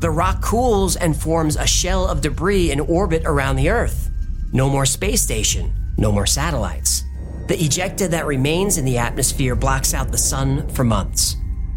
[0.00, 4.10] The rock cools and forms a shell of debris in orbit around the Earth.
[4.52, 7.04] No more space station, no more satellites.
[7.50, 11.34] The ejecta that remains in the atmosphere blocks out the sun for months.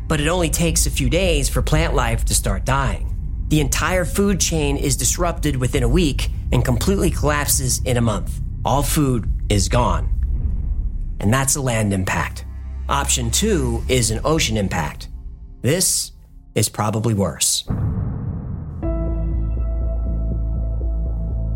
[0.07, 3.15] But it only takes a few days for plant life to start dying.
[3.47, 8.39] The entire food chain is disrupted within a week and completely collapses in a month.
[8.63, 10.11] All food is gone.
[11.19, 12.45] And that's a land impact.
[12.87, 15.07] Option two is an ocean impact.
[15.63, 16.11] This
[16.53, 17.63] is probably worse.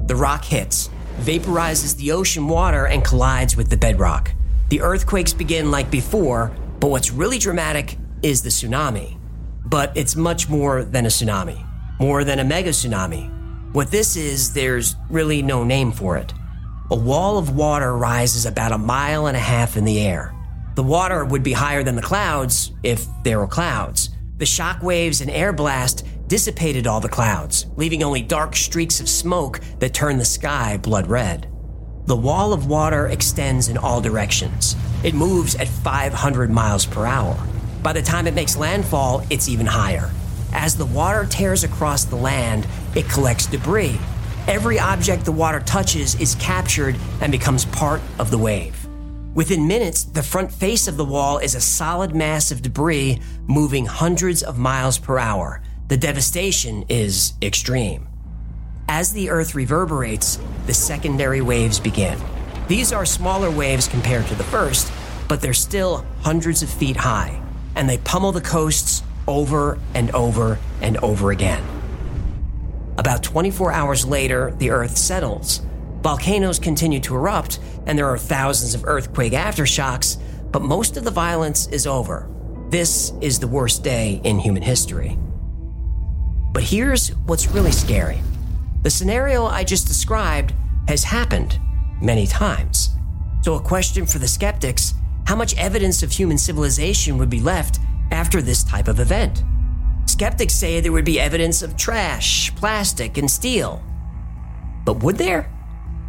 [0.07, 0.89] The rock hits,
[1.19, 4.31] vaporizes the ocean water, and collides with the bedrock.
[4.69, 9.17] The earthquakes begin like before, but what's really dramatic is the tsunami.
[9.65, 11.65] But it's much more than a tsunami,
[11.99, 13.33] more than a mega tsunami.
[13.73, 16.33] What this is, there's really no name for it.
[16.89, 20.33] A wall of water rises about a mile and a half in the air.
[20.75, 24.09] The water would be higher than the clouds if there were clouds.
[24.37, 29.09] The shock waves and air blast dissipated all the clouds, leaving only dark streaks of
[29.09, 31.47] smoke that turn the sky blood red.
[32.05, 34.75] The wall of water extends in all directions.
[35.03, 37.35] It moves at 500 miles per hour.
[37.81, 40.11] By the time it makes landfall, it's even higher.
[40.53, 43.99] As the water tears across the land, it collects debris.
[44.47, 48.86] Every object the water touches is captured and becomes part of the wave.
[49.37, 53.85] Within minutes, the front face of the wall is a solid mass of debris moving
[53.85, 58.07] hundreds of miles per hour, the devastation is extreme.
[58.89, 62.17] As the Earth reverberates, the secondary waves begin.
[62.67, 64.91] These are smaller waves compared to the first,
[65.27, 67.39] but they're still hundreds of feet high,
[67.75, 71.63] and they pummel the coasts over and over and over again.
[72.97, 75.61] About 24 hours later, the Earth settles.
[76.01, 80.17] Volcanoes continue to erupt, and there are thousands of earthquake aftershocks,
[80.51, 82.29] but most of the violence is over.
[82.69, 85.17] This is the worst day in human history.
[86.53, 88.21] But here's what's really scary
[88.83, 90.53] the scenario I just described
[90.87, 91.59] has happened
[92.01, 92.89] many times.
[93.41, 94.93] So, a question for the skeptics
[95.27, 97.79] how much evidence of human civilization would be left
[98.11, 99.43] after this type of event?
[100.05, 103.83] Skeptics say there would be evidence of trash, plastic, and steel.
[104.85, 105.51] But would there?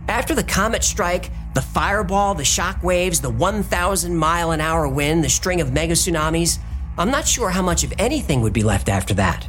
[0.08, 5.22] After the comet strike, the fireball, the shock waves, the 1,000 mile an hour wind,
[5.22, 6.58] the string of mega tsunamis,
[6.96, 9.46] I'm not sure how much of anything would be left after that.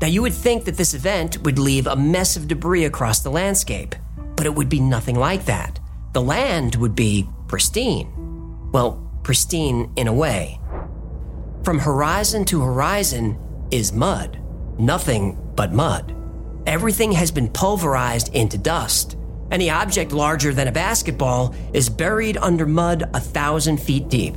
[0.00, 3.30] Now, you would think that this event would leave a mess of debris across the
[3.30, 3.94] landscape,
[4.36, 5.78] but it would be nothing like that.
[6.12, 8.10] The land would be pristine.
[8.72, 10.58] Well, pristine in a way.
[11.62, 13.38] From horizon to horizon
[13.70, 14.40] is mud,
[14.78, 16.16] nothing but mud.
[16.66, 19.16] Everything has been pulverized into dust.
[19.50, 24.36] Any object larger than a basketball is buried under mud a thousand feet deep.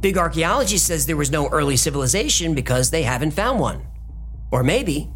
[0.00, 3.82] Big archaeology says there was no early civilization because they haven't found one.
[4.52, 5.10] Or maybe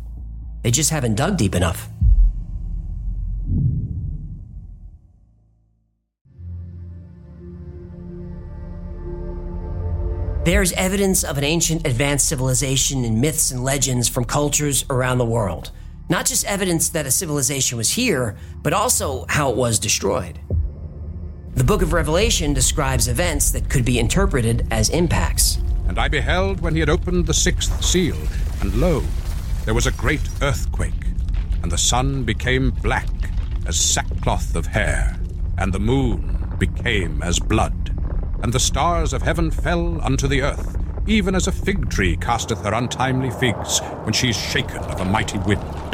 [0.63, 1.89] they just haven't dug deep enough.
[10.45, 15.27] There's evidence of an ancient advanced civilization in myths and legends from cultures around the
[15.27, 15.71] world.
[16.11, 20.41] Not just evidence that a civilization was here, but also how it was destroyed.
[21.55, 25.59] The book of Revelation describes events that could be interpreted as impacts.
[25.87, 28.17] And I beheld when he had opened the sixth seal,
[28.61, 29.03] and lo,
[29.65, 30.93] there was a great earthquake,
[31.63, 33.09] and the sun became black
[33.67, 35.19] as sackcloth of hair,
[35.59, 37.95] and the moon became as blood,
[38.43, 42.63] and the stars of heaven fell unto the earth, even as a fig tree casteth
[42.63, 45.88] her untimely figs when she is shaken of a mighty wind.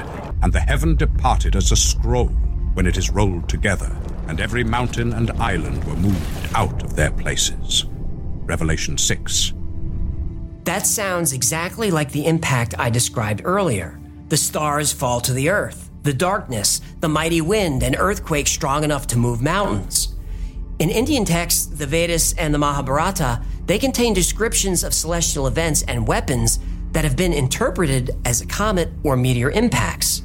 [0.44, 2.28] And the heaven departed as a scroll
[2.74, 3.90] when it is rolled together,
[4.28, 7.86] and every mountain and island were moved out of their places.
[8.44, 9.54] Revelation 6.
[10.64, 13.98] That sounds exactly like the impact I described earlier.
[14.28, 19.06] The stars fall to the earth, the darkness, the mighty wind, and earthquake strong enough
[19.08, 20.14] to move mountains.
[20.78, 26.06] In Indian texts, the Vedas and the Mahabharata, they contain descriptions of celestial events and
[26.06, 26.58] weapons
[26.92, 30.22] that have been interpreted as comet or meteor impacts.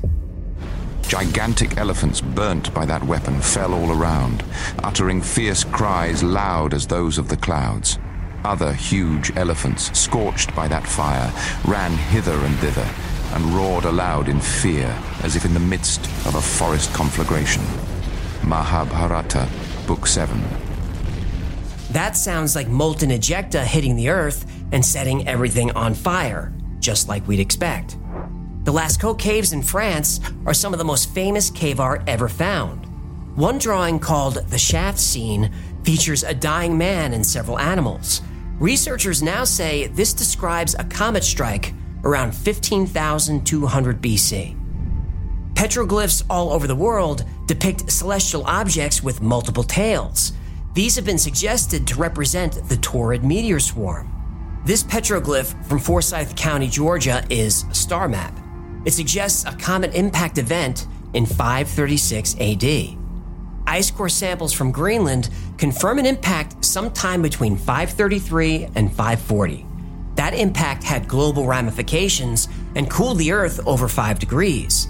[1.10, 4.44] Gigantic elephants burnt by that weapon fell all around,
[4.84, 7.98] uttering fierce cries loud as those of the clouds.
[8.46, 11.34] Other huge elephants, scorched by that fire,
[11.66, 12.88] ran hither and thither
[13.34, 17.64] and roared aloud in fear as if in the midst of a forest conflagration.
[18.44, 19.50] Mahabharata,
[19.88, 20.40] Book 7.
[21.90, 27.28] That sounds like molten ejecta hitting the earth and setting everything on fire, just like
[27.28, 27.98] we'd expect.
[28.70, 32.86] The Lascaux caves in France are some of the most famous cave art ever found.
[33.36, 35.52] One drawing called The Shaft Scene
[35.84, 38.22] features a dying man and several animals.
[38.60, 44.56] Researchers now say this describes a comet strike around 15,200 BC.
[45.56, 50.34] Petroglyphs all over the world depict celestial objects with multiple tails.
[50.76, 54.62] These have been suggested to represent the Taurid meteor swarm.
[54.64, 58.39] This petroglyph from Forsyth County, Georgia, is star map.
[58.86, 62.98] It suggests a comet impact event in 536 AD.
[63.68, 69.66] Ice core samples from Greenland confirm an impact sometime between 533 and 540.
[70.16, 74.88] That impact had global ramifications and cooled the Earth over 5 degrees.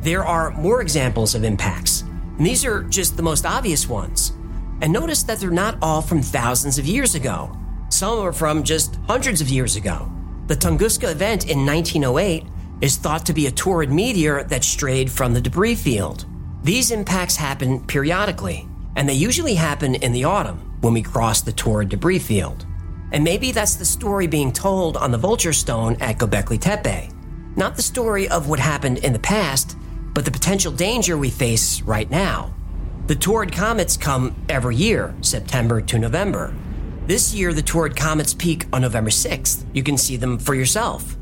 [0.00, 2.02] There are more examples of impacts,
[2.38, 4.32] and these are just the most obvious ones.
[4.80, 7.56] And notice that they're not all from thousands of years ago.
[7.90, 10.10] Some are from just hundreds of years ago.
[10.48, 12.44] The Tunguska event in 1908
[12.82, 16.26] is thought to be a Taurid meteor that strayed from the debris field.
[16.64, 21.52] These impacts happen periodically, and they usually happen in the autumn when we cross the
[21.52, 22.66] Taurid debris field.
[23.12, 27.08] And maybe that's the story being told on the Vulture Stone at Göbekli Tepe.
[27.56, 29.76] Not the story of what happened in the past,
[30.12, 32.52] but the potential danger we face right now.
[33.06, 36.52] The Taurid comets come every year, September to November.
[37.06, 39.64] This year, the Taurid comets peak on November 6th.
[39.72, 41.16] You can see them for yourself.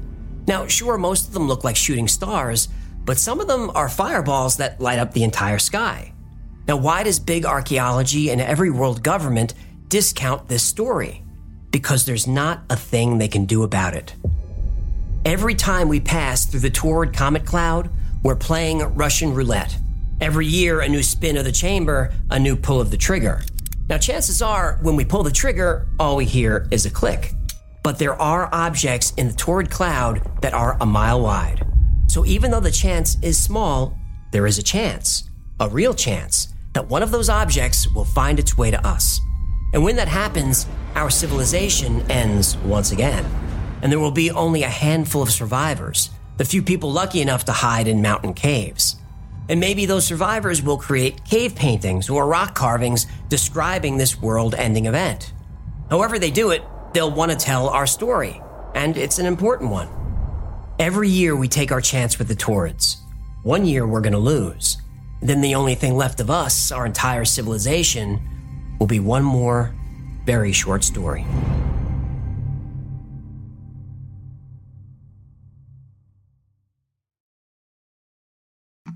[0.46, 2.68] Now, sure, most of them look like shooting stars,
[3.04, 6.12] but some of them are fireballs that light up the entire sky.
[6.66, 9.54] Now, why does big archaeology and every world government
[9.88, 11.24] discount this story?
[11.70, 14.14] Because there's not a thing they can do about it.
[15.24, 17.90] Every time we pass through the Taurid comet cloud,
[18.22, 19.76] we're playing Russian roulette.
[20.20, 23.42] Every year, a new spin of the chamber, a new pull of the trigger.
[23.88, 27.32] Now, chances are, when we pull the trigger, all we hear is a click.
[27.82, 31.66] But there are objects in the Taurid cloud that are a mile wide.
[32.08, 33.96] So even though the chance is small,
[34.32, 35.30] there is a chance.
[35.60, 39.20] a real chance, that one of those objects will find its way to us.
[39.74, 43.24] And when that happens, our civilization ends once again.
[43.82, 47.52] And there will be only a handful of survivors, the few people lucky enough to
[47.52, 48.96] hide in mountain caves.
[49.48, 54.86] And maybe those survivors will create cave paintings or rock carvings describing this world ending
[54.86, 55.32] event.
[55.90, 56.62] However, they do it,
[56.92, 58.40] they'll want to tell our story,
[58.74, 59.88] and it's an important one.
[60.78, 62.96] Every year we take our chance with the Taurids.
[63.42, 64.78] One year we're going to lose.
[65.22, 68.20] Then the only thing left of us, our entire civilization,
[68.78, 69.74] will be one more
[70.24, 71.26] very short story.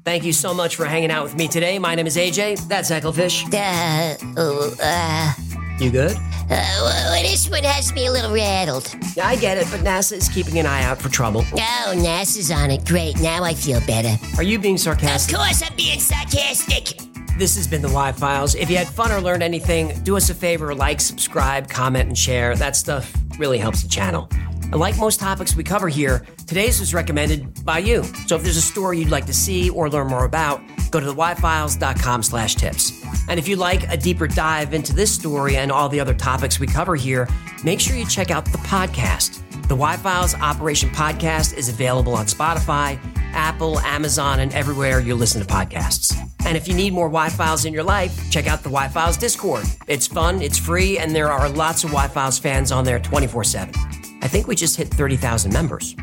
[0.05, 1.78] Thank you so much for hanging out with me today.
[1.78, 2.68] My name is AJ.
[2.68, 3.47] That's Hecklefish.
[3.53, 5.32] Uh, oh, uh,
[5.81, 6.12] You good?
[6.12, 8.95] uh, well, this one has me a little rattled.
[9.20, 11.45] I get it, but NASA is keeping an eye out for trouble.
[11.53, 12.85] Oh, NASA's on it.
[12.87, 14.16] Great, now I feel better.
[14.37, 15.35] Are you being sarcastic?
[15.35, 16.99] Of course I'm being sarcastic.
[17.37, 18.55] This has been the Y Files.
[18.55, 22.16] If you had fun or learned anything, do us a favor like, subscribe, comment, and
[22.16, 22.55] share.
[22.55, 24.29] That stuff really helps the channel.
[24.64, 28.02] And like most topics we cover here, today's was recommended by you.
[28.26, 30.60] So if there's a story you'd like to see or learn more about,
[30.90, 32.92] go to theyfiles.com slash tips.
[33.28, 36.58] And if you'd like a deeper dive into this story and all the other topics
[36.58, 37.28] we cover here,
[37.62, 39.40] make sure you check out the podcast.
[39.68, 42.98] The Y Files Operation Podcast is available on Spotify,
[43.32, 46.14] Apple, Amazon, and everywhere you listen to podcasts.
[46.44, 49.16] And if you need more Y Files in your life, check out the Y Files
[49.16, 49.64] Discord.
[49.88, 53.44] It's fun, it's free, and there are lots of Y Files fans on there 24
[53.44, 54.03] 7.
[54.25, 55.95] I think we just hit 30,000 members.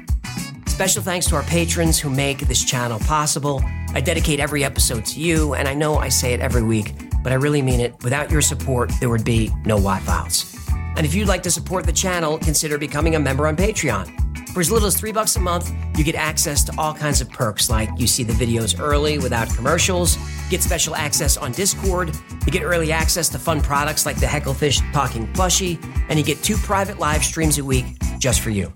[0.67, 3.63] Special thanks to our patrons who make this channel possible.
[3.95, 6.93] I dedicate every episode to you, and I know I say it every week,
[7.23, 7.95] but I really mean it.
[8.03, 10.55] Without your support, there would be no Y Files.
[10.95, 14.15] And if you'd like to support the channel, consider becoming a member on Patreon.
[14.49, 17.29] For as little as three bucks a month, you get access to all kinds of
[17.29, 20.17] perks like you see the videos early without commercials,
[20.49, 22.15] get special access on Discord,
[22.45, 26.43] you get early access to fun products like the Hecklefish Talking Plushie, and you get
[26.43, 27.85] two private live streams a week
[28.21, 28.71] just for you.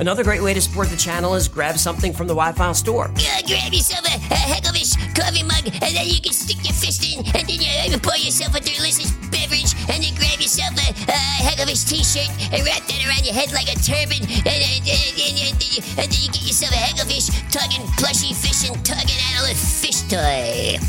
[0.00, 3.04] Another great way to support the channel is grab something from the Wi-Fi store.
[3.12, 7.04] Uh, grab yourself a, a Hecklefish coffee mug, and then you can stick your fist
[7.04, 7.60] in, and then
[7.92, 12.64] you pour yourself a delicious beverage, and then grab yourself a, a Hecklefish t-shirt and
[12.64, 16.08] wrap that around your head like a turban, and, and, and, and, then you- and
[16.08, 20.80] then you get yourself a Hecklefish tugging plushy fish and tugging analyst fish toy.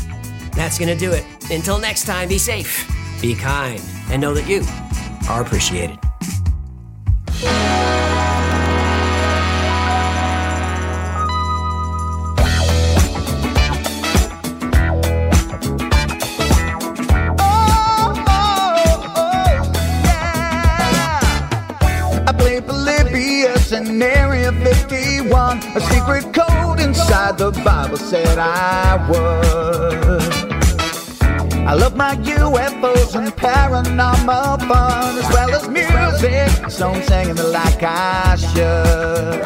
[0.56, 1.24] That's gonna do it.
[1.50, 2.88] Until next time, be safe,
[3.20, 3.80] be kind,
[4.10, 4.64] and know that you
[5.28, 5.98] are appreciated.
[25.78, 30.57] A secret code inside the Bible said I would.
[31.68, 36.70] I love my UFOs and paranormal fun, as well as music.
[36.70, 39.42] So I'm singing like I should.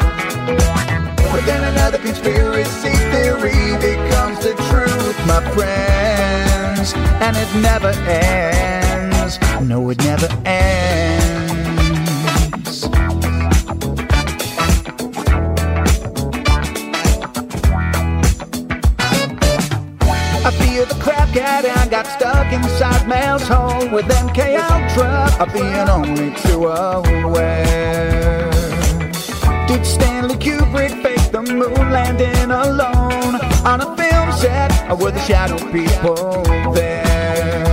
[1.33, 6.93] But then another conspiracy theory becomes the truth, my friends.
[7.19, 9.37] And it never ends.
[9.61, 11.33] No, it never ends.
[20.45, 25.29] I feel the crap cat and got stuck inside Mel's hole with MK Ultra.
[25.39, 28.49] Of being only too aware.
[29.67, 34.71] Did Stanley Kubrick fake the moon landing alone on a film set?
[34.89, 36.41] Or were the shadow people
[36.73, 37.63] there?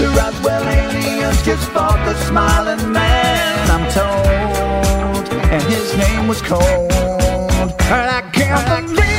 [0.00, 5.28] The Roswell aliens just fought the smiling man, I'm told.
[5.52, 6.90] And his name was Cold.
[6.90, 9.15] And I can't believe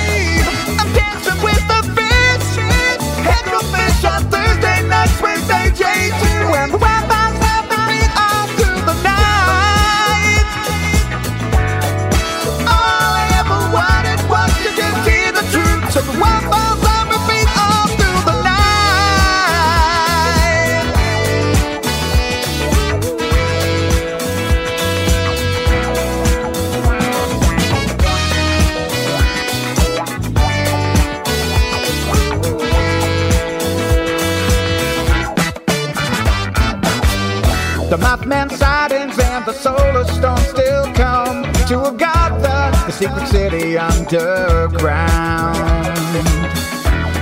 [39.67, 45.57] solar storm still come to Agartha, the secret city underground.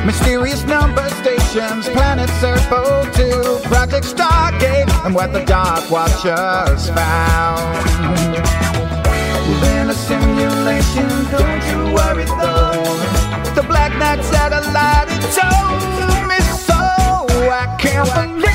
[0.05, 2.81] Mysterious number stations, planet Serpo
[3.15, 7.77] 2, Project Stargate, and what the Dark Watchers found.
[9.49, 11.09] within a simulation.
[11.35, 12.83] Don't you worry though.
[13.57, 16.79] The Black Knight satellite it told me so.
[17.61, 18.54] I can't believe.